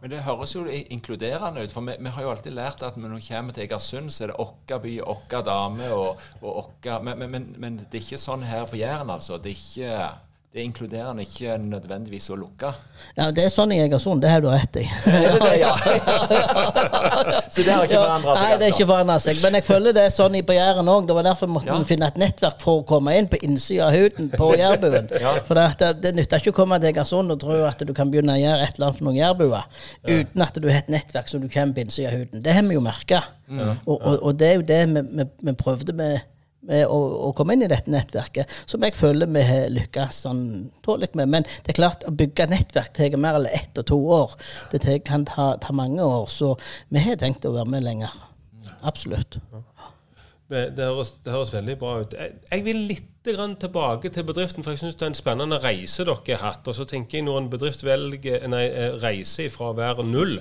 Men 0.00 0.10
det 0.10 0.22
høres 0.22 0.54
jo 0.54 0.64
inkluderende 0.66 1.62
ut. 1.64 1.72
For 1.74 1.86
vi, 1.86 1.94
vi 1.98 2.10
har 2.14 2.22
jo 2.22 2.30
alltid 2.30 2.54
lært 2.54 2.82
at 2.86 2.96
når 2.96 3.16
vi 3.16 3.24
kommer 3.28 3.54
til 3.54 3.64
Egersund, 3.66 4.10
så 4.10 4.24
er 4.24 4.32
det 4.32 4.40
okka 4.42 4.78
by, 4.82 4.96
okka 5.14 5.40
dame 5.46 5.88
og, 5.94 6.20
og 6.40 6.58
okka 6.64 6.98
men, 7.02 7.18
men, 7.18 7.30
men, 7.30 7.48
men 7.58 7.80
det 7.82 7.98
er 7.98 8.04
ikke 8.04 8.20
sånn 8.22 8.46
her 8.46 8.66
på 8.70 8.78
Jæren, 8.78 9.10
altså. 9.10 9.38
Det 9.42 9.54
er 9.54 9.58
ikke 9.58 9.96
det 10.52 10.60
er 10.60 10.66
inkluderende, 10.68 11.24
ikke 11.24 11.54
nødvendigvis 11.64 12.26
å 12.28 12.34
lukke. 12.36 12.68
Ja, 13.16 13.30
Det 13.32 13.46
er 13.46 13.52
sånn 13.54 13.70
i 13.72 13.78
Egersund, 13.80 14.20
det 14.20 14.28
har 14.28 14.42
du 14.44 14.50
rett 14.52 14.76
i. 14.76 14.82
Er 15.08 15.22
det 15.32 15.38
det, 15.40 15.52
ja? 15.62 15.70
så 17.48 17.62
det 17.64 17.72
har 17.72 17.86
ikke 17.86 18.00
forandra 18.02 18.34
seg, 18.36 18.42
Nei, 18.42 18.50
det 18.60 18.66
har 18.66 18.66
ikke 18.66 18.74
altså? 18.74 18.88
forandra 18.90 19.16
seg. 19.24 19.38
Men 19.46 19.56
jeg 19.56 19.64
føler 19.64 19.96
det 19.96 20.02
er 20.04 20.12
sånn 20.12 20.36
i 20.36 20.42
på 20.44 20.56
Jæren 20.56 20.90
òg. 20.92 21.06
Det 21.08 21.16
var 21.16 21.24
derfor 21.30 21.48
vi 21.48 21.54
måtte 21.56 21.72
Ja. 21.72 21.78
finne 21.88 22.10
et 22.12 22.18
nettverk 22.20 22.60
for 22.60 22.82
å 22.82 22.84
komme 22.90 23.14
inn 23.16 23.30
på 23.32 23.40
innsida 23.48 23.86
av 23.88 23.96
huden 23.96 24.28
på 24.34 24.50
jærbuen. 24.60 25.08
Ja. 25.24 25.32
For 25.48 25.56
det, 25.56 25.88
det, 26.02 26.12
nytter 26.18 26.42
ikke 26.44 26.52
å 26.52 26.58
komme 26.60 26.78
til 26.82 26.90
Egersund 26.92 27.32
og 27.32 27.40
tro 27.40 27.56
at 27.70 27.80
du 27.88 27.94
kan 27.96 28.12
begynne 28.12 28.36
å 28.36 28.42
gjøre 28.42 28.66
et 28.68 28.76
eller 28.76 28.90
annet 28.90 29.00
for 29.00 29.08
noen 29.08 29.20
jærbuer 29.22 29.64
uten 30.04 30.44
at 30.44 30.60
du 30.60 30.68
har 30.68 30.82
et 30.82 30.92
nettverk 30.92 31.32
som 31.32 31.40
du 31.40 31.48
kommer 31.48 31.72
på 31.78 31.86
innsida 31.86 32.12
av 32.12 32.18
huden. 32.20 32.44
Det 32.44 32.52
har 32.58 32.68
vi 32.68 32.76
jo 32.76 32.84
merka. 32.84 33.22
Og, 33.86 33.96
og, 33.96 34.14
og 34.20 34.36
det 34.36 34.52
er 34.52 34.60
jo 34.60 34.68
det 34.68 34.82
vi, 34.92 35.06
vi, 35.22 35.28
vi 35.48 35.56
prøvde 35.64 35.96
med. 35.96 36.28
Med 36.68 36.84
å, 36.86 36.98
å 37.26 37.30
komme 37.34 37.56
inn 37.56 37.64
i 37.66 37.70
dette 37.70 37.90
nettverket, 37.90 38.50
som 38.70 38.84
jeg 38.86 38.94
føler 38.94 39.30
vi 39.34 39.42
har 39.42 39.72
lykkes 39.72 40.20
sånn 40.26 40.42
tålelig 40.86 41.16
med. 41.18 41.32
Men 41.34 41.46
det 41.48 41.72
er 41.74 41.78
klart, 41.80 42.06
å 42.06 42.14
bygge 42.14 42.46
nettverk 42.52 42.92
tar 42.94 43.16
mer 43.18 43.40
eller 43.40 43.56
ett 43.58 43.80
og 43.82 43.88
to 43.90 43.98
år. 44.18 44.36
Det 44.70 45.00
kan 45.06 45.26
ta, 45.26 45.52
ta 45.62 45.74
mange 45.74 46.04
år. 46.06 46.28
Så 46.30 46.54
vi 46.92 47.02
har 47.02 47.18
tenkt 47.18 47.48
å 47.48 47.54
være 47.56 47.72
med 47.74 47.86
lenger. 47.86 48.14
Absolutt. 48.86 49.40
Det, 50.52 50.84
høres, 50.84 51.14
det 51.24 51.32
høres 51.34 51.54
veldig 51.54 51.78
bra 51.80 51.96
ut. 52.02 52.14
Jeg, 52.18 52.38
jeg 52.50 52.64
vil 52.66 52.86
litt 52.92 53.11
tilbake 53.24 54.08
til 54.08 54.24
bedriften, 54.24 54.64
for 54.64 54.70
jeg 54.70 54.78
syns 54.78 54.94
det 54.94 55.02
er 55.02 55.10
en 55.12 55.14
spennende 55.14 55.58
reise 55.62 56.04
dere 56.04 56.36
har 56.36 56.52
hatt. 56.52 56.68
Og 56.68 56.74
så 56.74 56.84
tenker 56.84 57.18
jeg 57.18 57.24
når 57.26 57.38
en 57.38 57.50
bedrift 57.50 57.84
velger 57.84 58.48
nei, 58.48 58.66
eh, 58.66 58.96
reise 59.02 59.48
fra 59.50 59.70
å 59.70 59.76
være 59.78 60.04
null 60.04 60.40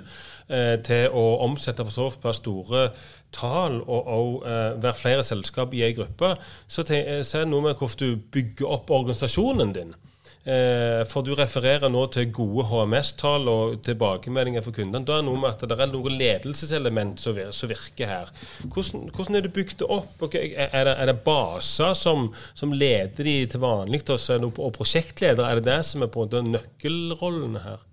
eh, 0.49 0.77
til 0.83 1.09
å 1.13 1.25
omsette 1.45 1.85
for 1.85 1.93
så 1.93 2.09
vidt 2.09 2.35
store 2.35 2.89
tall 3.31 3.81
og, 3.81 4.07
og 4.07 4.47
eh, 4.47 4.81
være 4.81 4.97
flere 4.97 5.23
selskap 5.23 5.73
i 5.73 5.83
ei 5.85 5.93
gruppe, 5.93 6.35
så, 6.67 6.83
ten, 6.83 7.05
eh, 7.05 7.23
så 7.23 7.39
er 7.41 7.45
det 7.45 7.53
noe 7.53 7.69
med 7.69 7.77
hvordan 7.77 8.01
du 8.01 8.31
bygger 8.33 8.73
opp 8.77 8.89
organisasjonen 8.89 9.75
din. 9.77 9.93
Eh, 10.41 11.03
for 11.05 11.21
du 11.21 11.35
refererer 11.37 11.91
nå 11.93 12.07
til 12.09 12.31
gode 12.33 12.63
HMS-tall 12.71 13.45
og 13.51 13.75
tilbakemeldinger 13.85 14.63
for 14.65 14.73
kundene. 14.73 15.05
Da 15.05 15.19
er 15.19 15.21
det 15.21 15.27
noe 15.27 15.41
med 15.43 15.51
at 15.51 15.65
det 15.69 15.77
er 15.77 15.91
noe 15.91 16.13
ledelseselement 16.15 17.21
som 17.21 17.37
virker 17.69 18.09
her. 18.09 18.31
Hvordan, 18.63 19.11
hvordan 19.13 19.37
er 19.37 19.45
det 19.45 19.53
bygd 19.53 19.85
opp? 19.85 20.25
Er 20.31 20.87
det, 20.87 20.95
er 20.95 21.11
det 21.11 21.19
baser 21.27 21.93
som, 21.97 22.31
som 22.57 22.73
leder 22.73 23.21
de 23.27 23.37
til 23.45 23.61
vanlig, 23.61 24.01
og 24.09 24.73
prosjektledere? 24.73 25.45
Er 25.45 25.61
det 25.61 25.69
det 25.69 25.79
som 25.85 26.01
er 26.01 26.09
på 26.09 26.25
en 26.25 26.31
måte 26.31 26.43
nøkkelrollene 26.57 27.61
her? 27.67 27.85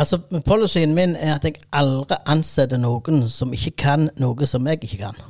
Altså, 0.00 0.18
Policyen 0.46 0.96
min 0.96 1.12
er 1.14 1.36
at 1.36 1.44
jeg 1.46 1.60
aldri 1.76 2.16
ansetter 2.26 2.80
noen 2.80 3.28
som 3.30 3.52
ikke 3.54 3.76
kan 3.84 4.08
noe 4.18 4.48
som 4.48 4.66
jeg 4.66 4.80
ikke 4.82 5.04
kan. 5.04 5.20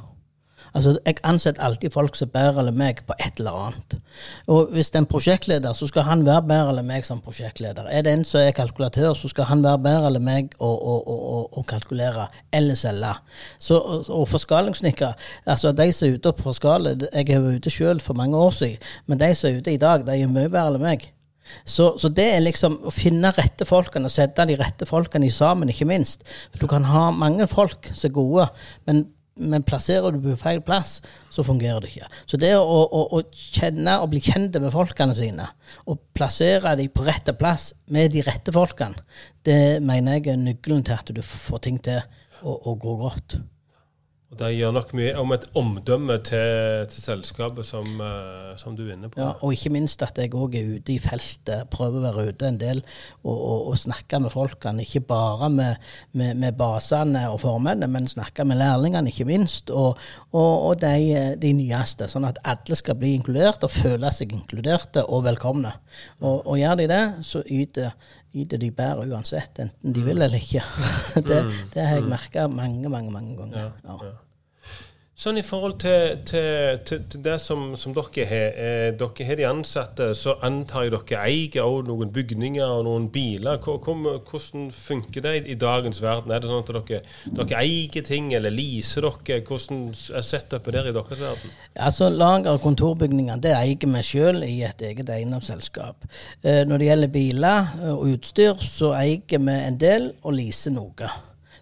Altså, 0.74 0.98
Jeg 1.06 1.16
ansetter 1.24 1.62
alltid 1.62 1.90
folk 1.94 2.16
som 2.18 2.28
er 2.28 2.32
bedre 2.34 2.64
enn 2.66 2.76
meg 2.78 3.02
på 3.06 3.14
et 3.22 3.38
eller 3.38 3.58
annet. 3.66 3.96
Og 4.50 4.72
Hvis 4.74 4.90
det 4.90 4.98
er 4.98 5.04
en 5.04 5.06
prosjektleder, 5.06 5.72
så 5.72 5.87
skal 5.87 6.02
han 6.08 6.24
være 6.26 6.42
bedre 6.42 6.78
enn 6.78 6.88
meg 6.88 7.06
som 7.06 7.20
prosjektleder. 7.22 7.87
Er 7.90 8.02
det 8.02 8.12
en 8.12 8.24
som 8.24 8.40
er 8.40 8.50
kalkulatør, 8.56 9.14
så 9.14 9.30
skal 9.30 9.44
han 9.44 9.62
være 9.62 9.78
bedre 9.87 10.10
enn 10.10 10.24
meg 10.24 10.54
å, 10.58 10.66
å, 10.66 10.96
å, 11.06 11.38
å, 11.52 11.62
kalkulere 11.62 12.26
eller 12.52 12.74
selge. 12.74 13.14
Så, 13.58 13.78
og- 13.78 14.28
forskalingssnekkere, 14.28 15.14
altså 15.46 15.72
de 15.72 15.92
som 15.92 16.08
er 16.08 16.18
ute 16.18 16.32
på 16.32 16.52
skala 16.56 16.94
Jeg 17.12 17.30
er 17.30 17.40
ute 17.54 17.70
sjøl 17.70 18.00
for 18.00 18.14
mange 18.14 18.37
år 18.37 18.50
siden, 18.50 18.78
men 19.06 19.18
de 19.18 19.34
som 19.34 19.50
er 19.50 19.60
ute 19.60 19.72
i 19.74 19.80
dag, 19.80 20.06
de 20.06 20.16
er 20.22 20.26
mye 20.26 20.48
bedre 20.50 20.74
enn 20.74 20.82
meg. 20.82 21.10
Så, 21.64 21.98
så 22.00 22.08
det 22.08 22.24
er 22.34 22.40
liksom 22.40 22.78
å 22.88 22.92
finne 22.94 23.30
rette 23.37 23.66
folkene 23.68 24.08
og 24.08 24.14
sette 24.14 24.46
de 24.48 24.56
rette 24.56 24.87
folkene 24.88 25.28
sammen, 25.30 25.68
ikke 25.68 25.87
minst. 25.88 26.24
For 26.52 26.64
du 26.64 26.66
kan 26.70 26.87
ha 26.88 27.10
mange 27.12 27.46
folk 27.50 27.90
som 27.92 28.08
er 28.08 28.14
gode, 28.16 28.46
men, 28.88 29.04
men 29.37 29.64
plasserer 29.66 30.14
du 30.14 30.20
på 30.23 30.37
feil 30.38 30.61
plass, 30.64 31.01
så 31.33 31.44
fungerer 31.47 31.83
det 31.83 31.90
ikke. 31.90 32.11
Så 32.31 32.38
det 32.40 32.53
å, 32.59 32.62
å, 32.62 33.03
å 33.18 33.23
kjenne 33.35 33.97
og 34.03 34.12
bli 34.12 34.20
kjent 34.25 34.59
med 34.62 34.73
folkene 34.75 35.16
sine, 35.18 35.49
og 35.90 36.03
plassere 36.16 36.77
dem 36.79 36.92
på 36.94 37.07
rette 37.07 37.35
plass 37.38 37.73
med 37.94 38.14
de 38.14 38.23
rette 38.27 38.55
folkene, 38.55 39.03
det 39.47 39.81
mener 39.85 40.20
jeg 40.20 40.35
er 40.35 40.44
nøkkelen 40.44 40.87
til 40.87 40.97
at 40.99 41.11
du 41.14 41.23
får 41.25 41.66
ting 41.66 41.81
til 41.83 42.01
å, 42.42 42.55
å 42.55 42.79
gå 42.79 42.97
godt. 43.03 43.38
Og 44.32 44.38
Det 44.40 44.48
gjør 44.56 44.72
nok 44.74 44.92
mye 44.98 45.10
om 45.20 45.32
et 45.37 45.44
omdømme 45.54 46.16
til, 46.26 46.87
til 46.90 47.02
selskapet 47.04 47.66
som, 47.68 47.87
eh, 48.02 48.54
som 48.58 48.74
du 48.74 48.82
er 48.87 48.96
inne 48.96 49.10
på. 49.12 49.20
Ja, 49.20 49.28
og 49.38 49.52
ikke 49.54 49.70
minst 49.70 50.02
at 50.02 50.18
jeg 50.18 50.32
òg 50.34 50.56
er 50.58 50.72
ute 50.74 50.94
i 50.94 50.98
feltet, 50.98 51.68
prøver 51.70 52.00
å 52.00 52.04
være 52.08 52.32
ute 52.32 52.48
en 52.48 52.58
del 52.58 52.80
og, 53.22 53.37
og, 53.37 53.68
og 53.70 53.78
snakke 53.78 54.18
med 54.24 54.34
folkene. 54.34 54.82
Ikke 54.82 55.04
bare 55.06 55.50
med, 55.54 55.87
med, 56.18 56.34
med 56.40 56.58
basene 56.58 57.28
og 57.30 57.44
formennene, 57.44 57.87
men 57.92 58.10
snakke 58.10 58.46
med 58.48 58.58
lærlingene, 58.58 59.12
ikke 59.12 59.28
minst. 59.28 59.70
Og, 59.70 60.02
og, 60.32 60.74
de, 60.82 61.37
de 61.38 61.54
nyeste, 61.54 62.10
sånn 62.10 62.26
at 62.26 62.42
alle 62.42 62.80
skal 62.80 62.98
bli 62.98 63.14
inkludert 63.20 63.62
og 63.62 63.70
føle 63.76 64.10
seg 64.14 64.34
inkluderte 64.34 65.06
og 65.06 65.28
velkomne. 65.28 65.76
Og 66.24 66.56
gjør 66.58 66.80
de 66.82 66.90
det, 66.90 67.02
så 67.22 67.44
yter, 67.46 67.94
yter 68.35 68.59
de 68.59 68.70
bedre 68.75 69.07
uansett, 69.09 69.59
enten 69.62 69.94
de 69.94 70.05
vil 70.05 70.23
eller 70.23 70.38
ikke. 70.38 70.62
det, 71.29 71.40
det 71.75 71.87
har 71.87 72.01
jeg 72.01 72.09
merka 72.11 72.47
mange, 72.51 72.88
mange, 72.88 73.12
mange 73.14 73.37
ganger. 73.38 73.73
Ja. 73.85 74.14
Sånn 75.14 75.37
i 75.38 75.42
forhold 75.46 75.77
til, 75.79 76.16
til, 76.27 76.79
til, 76.88 77.03
til 77.12 77.20
det 77.22 77.37
som, 77.38 77.77
som 77.79 77.92
dere 77.94 78.24
har. 78.27 78.57
Eh, 78.59 78.87
dere 78.98 79.27
har 79.29 79.37
de 79.38 79.44
ansatte, 79.46 80.09
så 80.18 80.33
antar 80.42 80.88
jeg 80.88 80.90
dere 80.96 81.20
eier 81.29 81.62
også 81.62 81.85
noen 81.87 82.09
bygninger 82.11 82.64
og 82.66 82.81
noen 82.88 83.07
biler. 83.14 83.61
Hvor- 83.62 83.79
hvor- 83.79 83.92
Hvordan 84.27 84.64
funker 84.74 85.22
det 85.22 85.35
i, 85.46 85.55
dagens 85.55 86.00
verden? 86.03 86.33
Er 86.35 86.40
det 86.42 86.50
sånn 86.50 86.64
at 86.64 86.72
dere, 86.90 87.03
dere 87.38 87.61
eier 87.62 88.03
ting, 88.03 88.33
eller 88.35 88.50
leaser 88.50 89.07
dere? 89.07 89.40
Hvordan 89.46 89.85
er 90.18 90.27
setupet 90.27 90.74
der 90.74 90.88
i 90.90 90.92
deres 90.96 91.20
verden? 91.22 91.53
Altså 91.77 92.09
Lager- 92.11 92.57
og 92.57 92.61
kontorbygninger 92.66 93.38
det 93.40 93.53
eier 93.55 93.87
vi 93.94 94.03
sjøl 94.03 94.42
i 94.42 94.62
et 94.66 94.83
eget 94.83 95.09
eiendomsselskap. 95.14 96.09
Eh, 96.42 96.64
når 96.66 96.79
det 96.83 96.88
gjelder 96.90 97.09
biler 97.14 97.70
eh, 97.85 97.94
og 97.94 98.11
utstyr, 98.16 98.59
så 98.59 98.90
eier 98.98 99.22
vi 99.38 99.57
en 99.70 99.79
del 99.79 100.11
og 100.24 100.35
leaser 100.35 100.74
noe. 100.74 101.12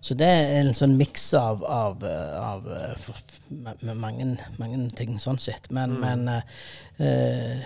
Så 0.03 0.17
det 0.19 0.27
er 0.27 0.57
en 0.61 0.73
sånn 0.75 0.97
miks 0.99 1.29
av, 1.39 1.61
av, 1.63 2.03
eh, 2.03 2.39
av 2.43 2.65
eh, 2.75 2.95
for- 2.99 3.37
med, 3.55 3.83
med 3.87 3.97
mange, 4.03 4.27
mange 4.59 4.81
ting 4.99 5.15
sånn 5.23 5.39
sett. 5.39 5.69
Men, 5.71 5.95
men 6.03 6.25
eh, 6.29 6.43
eh, 6.99 7.63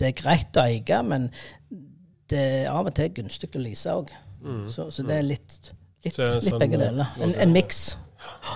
det 0.00 0.06
er 0.08 0.16
greit 0.22 0.56
å 0.56 0.64
eie, 0.64 1.02
men 1.04 1.28
det 2.32 2.40
er 2.62 2.70
av 2.72 2.88
og 2.88 2.94
til 2.96 3.10
gunstig 3.20 3.50
å 3.56 3.60
lease 3.60 3.92
òg. 3.92 4.12
Så, 4.70 4.88
så 4.94 5.02
det 5.04 5.16
er 5.18 5.26
litt, 5.26 5.72
litt, 6.06 6.14
Så 6.14 6.22
er 6.22 6.34
litt 6.38 6.48
sånn, 6.48 6.60
begge 6.62 6.78
deler. 6.80 7.12
En, 7.24 7.34
en 7.44 7.52
miks. 7.52 7.82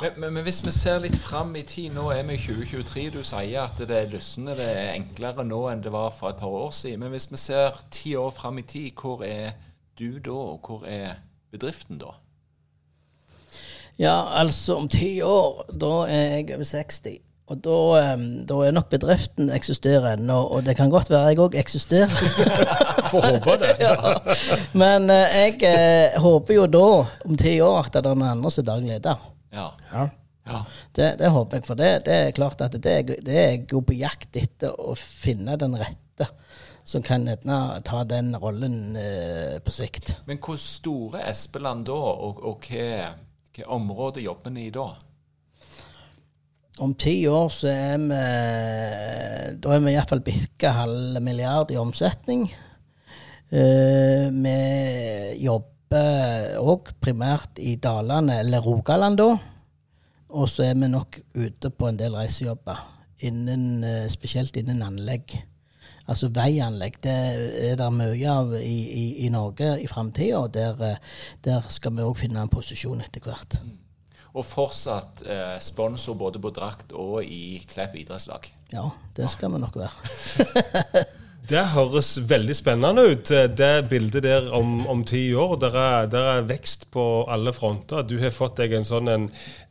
Men, 0.03 0.13
men, 0.21 0.33
men 0.39 0.45
hvis 0.47 0.61
vi 0.65 0.73
ser 0.75 1.01
litt 1.05 1.17
fram 1.19 1.53
i 1.59 1.63
tid, 1.69 1.93
nå 1.95 2.09
er 2.15 2.23
vi 2.29 2.35
i 2.39 2.41
2023. 2.41 3.05
Du 3.15 3.21
sier 3.27 3.63
at 3.67 3.79
det 3.89 3.99
er 3.99 4.11
lysende, 4.13 4.57
det 4.59 4.67
er 4.73 4.95
enklere 4.97 5.45
nå 5.47 5.61
enn 5.73 5.83
det 5.85 5.93
var 5.95 6.09
for 6.17 6.33
et 6.33 6.41
par 6.41 6.55
år 6.65 6.73
siden. 6.77 7.01
Men 7.05 7.13
hvis 7.15 7.29
vi 7.33 7.41
ser 7.41 7.79
ti 7.95 8.15
år 8.19 8.33
fram 8.37 8.59
i 8.63 8.67
tid, 8.69 8.93
hvor 9.01 9.25
er 9.27 9.53
du 9.99 10.19
da, 10.25 10.39
og 10.57 10.61
hvor 10.73 10.87
er 10.89 11.19
bedriften 11.53 12.01
da? 12.01 12.15
Ja, 14.01 14.17
altså 14.41 14.79
om 14.81 14.89
ti 14.89 15.21
år, 15.23 15.67
da 15.81 15.93
er 16.09 16.39
jeg 16.39 16.55
over 16.57 16.65
60. 16.65 17.21
Og 17.53 17.59
da, 17.61 17.79
da 18.49 18.59
er 18.65 18.73
nok 18.73 18.89
bedriften 18.93 19.51
eksisterer 19.53 20.15
ennå, 20.15 20.39
og 20.55 20.65
det 20.65 20.77
kan 20.79 20.93
godt 20.93 21.11
være 21.11 21.33
jeg 21.33 21.41
òg 21.43 21.57
eksisterer. 21.61 22.13
Får 23.13 23.27
håpe 23.27 23.57
det. 23.61 23.75
ja. 23.85 24.15
Men 24.79 25.11
uh, 25.11 25.27
jeg 25.27 25.59
eh, 25.69 26.21
håper 26.23 26.55
jo 26.55 26.67
da, 26.71 26.89
om 27.27 27.37
ti 27.37 27.59
år, 27.61 27.91
at 27.91 27.99
det 27.99 28.07
er 28.07 28.17
noen 28.17 28.31
andre 28.31 28.53
som 28.55 28.63
er 28.63 28.69
daglig 28.71 28.93
leder. 28.95 29.27
Ja. 29.53 29.67
Ja. 29.91 30.07
ja. 30.49 30.63
Det, 30.97 31.11
det 31.21 31.33
håper 31.35 31.61
jeg, 31.61 31.67
for 31.69 31.83
det, 31.83 31.91
det 32.07 32.21
er 32.21 32.37
klart 32.39 32.65
at 32.65 32.79
det, 32.79 32.97
det 33.27 33.37
er 33.37 33.51
jeg 33.59 33.67
på 33.69 33.99
jakt 33.99 34.41
etter 34.41 34.73
å 34.79 34.97
finne 34.97 35.59
den 35.61 35.77
rette 35.77 36.31
som 36.85 37.03
kan 37.03 37.29
etna, 37.29 37.81
ta 37.85 38.01
den 38.09 38.33
rollen 38.39 38.97
eh, 38.97 39.59
på 39.63 39.71
sikt. 39.71 40.17
Men 40.27 40.41
hvor 40.43 40.57
store 40.59 41.21
er 41.21 41.31
Espeland 41.31 41.87
da, 41.87 41.95
og, 41.95 42.41
og 42.43 42.67
hva, 42.67 43.13
hva 43.53 43.69
område 43.77 44.23
jobber 44.25 44.55
dere 44.55 44.69
i 44.69 44.75
da? 44.75 44.87
Om 46.83 46.95
ti 46.97 47.15
år 47.29 47.51
så 47.53 47.69
er 47.69 47.99
vi 48.01 48.21
Da 49.63 49.75
er 49.75 49.83
vi 49.85 49.93
iallfall 49.93 50.23
bikka 50.25 50.73
halv 50.73 51.21
milliard 51.23 51.71
i 51.71 51.77
omsetning. 51.77 52.47
Eh, 53.53 54.31
vi 54.33 54.57
jobber 55.45 56.57
òg 56.57 56.95
primært 57.05 57.61
i 57.61 57.77
Dalane, 57.77 58.39
eller 58.41 58.65
Rogaland 58.65 59.21
da. 59.21 59.29
Og 60.33 60.49
så 60.49 60.65
er 60.71 60.79
vi 60.81 60.89
nok 60.89 61.21
ute 61.37 61.71
på 61.71 61.91
en 61.91 61.99
del 62.01 62.17
reisejobber, 62.17 62.81
innen, 63.21 63.85
eh, 63.85 64.09
spesielt 64.09 64.57
innen 64.57 64.81
anlegg. 64.83 65.37
Altså 66.13 66.29
veianlegg. 66.35 66.99
Det 67.05 67.15
er 67.71 67.79
det 67.81 67.89
mye 67.97 68.33
av 68.33 68.53
i, 68.59 68.79
i, 68.85 69.05
i 69.25 69.31
Norge 69.33 69.75
i 69.81 69.89
framtida, 69.91 70.43
der, 70.53 70.83
eh, 70.91 71.15
der 71.45 71.71
skal 71.73 71.97
vi 71.97 72.05
òg 72.05 72.19
finne 72.21 72.45
en 72.45 72.53
posisjon 72.53 73.01
etter 73.05 73.25
hvert. 73.25 73.57
Og 74.33 74.45
fortsatt 74.49 75.25
eh, 75.29 75.57
sponsor 75.61 76.17
både 76.21 76.41
på 76.41 76.53
drakt 76.57 76.93
og 76.97 77.21
i 77.25 77.61
Klepp 77.69 77.97
idrettslag. 78.01 78.49
Ja, 78.73 78.87
det 79.17 79.29
skal 79.33 79.53
vi 79.53 79.61
nok 79.61 79.77
være. 79.81 81.05
Det 81.43 81.59
høres 81.73 82.15
veldig 82.31 82.55
spennende 82.55 83.03
ut, 83.11 83.31
eh, 83.35 83.49
det 83.51 83.89
bildet 83.91 84.23
der 84.23 84.45
om, 84.55 84.85
om 84.87 85.01
ti 85.03 85.25
år. 85.35 85.57
Der 85.59 85.75
er, 85.75 86.05
der 86.07 86.29
er 86.37 86.45
vekst 86.47 86.85
på 86.95 87.25
alle 87.27 87.51
fronter. 87.53 88.05
Du 88.07 88.15
har 88.21 88.31
fått 88.31 88.61
deg 88.61 88.77
en 88.79 88.87
sånn 88.87 89.11
en 89.11 89.25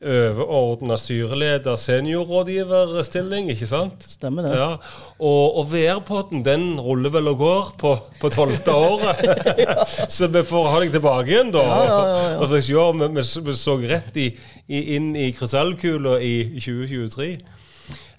overordna 0.04 0.98
styreleder, 1.00 1.78
seniorrådgiverstilling, 1.80 3.48
ikke 3.54 3.70
sant? 3.72 4.04
Stemmer 4.04 4.50
det. 4.50 4.52
Ja, 4.60 4.74
Og, 5.16 5.62
og 5.62 5.70
VR-podden 5.72 6.44
den 6.44 6.68
ruller 6.84 7.16
vel 7.16 7.32
og 7.32 7.40
går 7.40 7.72
på, 7.80 7.94
på 8.20 8.34
tolvte 8.36 8.76
året. 8.76 9.24
så 10.18 10.28
vi 10.28 10.44
får 10.52 10.70
ha 10.74 10.84
deg 10.84 10.92
tilbake 10.98 11.32
igjen, 11.32 11.56
da. 11.56 11.64
Ja, 11.64 11.80
ja, 11.80 11.88
ja, 11.96 12.28
ja. 12.34 12.36
Og 12.42 12.52
så 12.52 12.60
se 12.68 12.78
om 12.84 13.08
vi, 13.08 13.24
vi 13.48 13.58
så 13.62 13.78
rett 13.80 14.20
i, 14.20 14.28
i, 14.68 14.84
inn 14.98 15.14
i 15.16 15.32
krystallkula 15.40 16.20
i 16.20 16.36
2023. 16.60 17.32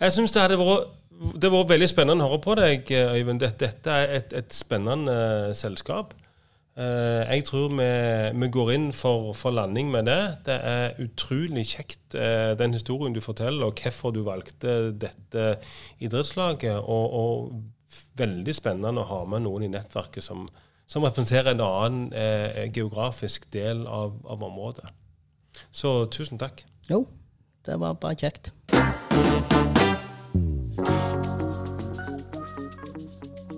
Jeg 0.02 0.16
syns 0.16 0.32
det 0.32 0.46
hadde 0.46 0.60
vært 0.62 1.01
det 1.22 1.50
var 1.52 1.68
veldig 1.70 1.88
spennende 1.90 2.24
å 2.24 2.32
høre 2.32 2.42
på 2.42 2.56
deg, 2.58 2.90
Øyvind. 2.90 3.42
Dette, 3.42 3.66
dette 3.66 3.94
er 3.94 4.16
et, 4.18 4.34
et 4.36 4.54
spennende 4.56 5.14
eh, 5.14 5.52
selskap. 5.56 6.14
Eh, 6.72 7.22
jeg 7.28 7.44
tror 7.46 7.74
vi, 7.76 7.88
vi 8.40 8.48
går 8.56 8.72
inn 8.74 8.88
for, 8.96 9.30
for 9.38 9.54
landing 9.54 9.92
med 9.92 10.08
det. 10.10 10.20
Det 10.48 10.56
er 10.72 10.98
utrolig 11.04 11.66
kjekt, 11.74 12.16
eh, 12.16 12.54
den 12.58 12.74
historien 12.74 13.14
du 13.14 13.20
forteller, 13.24 13.68
og 13.68 13.78
hvorfor 13.78 14.14
du 14.14 14.22
valgte 14.26 14.92
dette 14.96 15.46
idrettslaget. 16.02 16.80
Og, 16.82 17.16
og 17.22 18.10
veldig 18.18 18.56
spennende 18.56 19.04
å 19.04 19.10
ha 19.10 19.22
med 19.28 19.44
noen 19.46 19.68
i 19.68 19.72
nettverket 19.72 20.24
som, 20.24 20.46
som 20.90 21.04
representerer 21.06 21.52
en 21.52 21.64
annen 21.66 22.72
geografisk 22.72 23.50
del 23.52 23.84
av, 23.84 24.16
av 24.24 24.48
området. 24.48 24.88
Så 25.72 26.06
tusen 26.12 26.40
takk. 26.40 26.64
Jo, 26.88 27.04
det 27.68 27.76
var 27.80 28.00
bare 28.00 28.16
kjekt. 28.24 28.50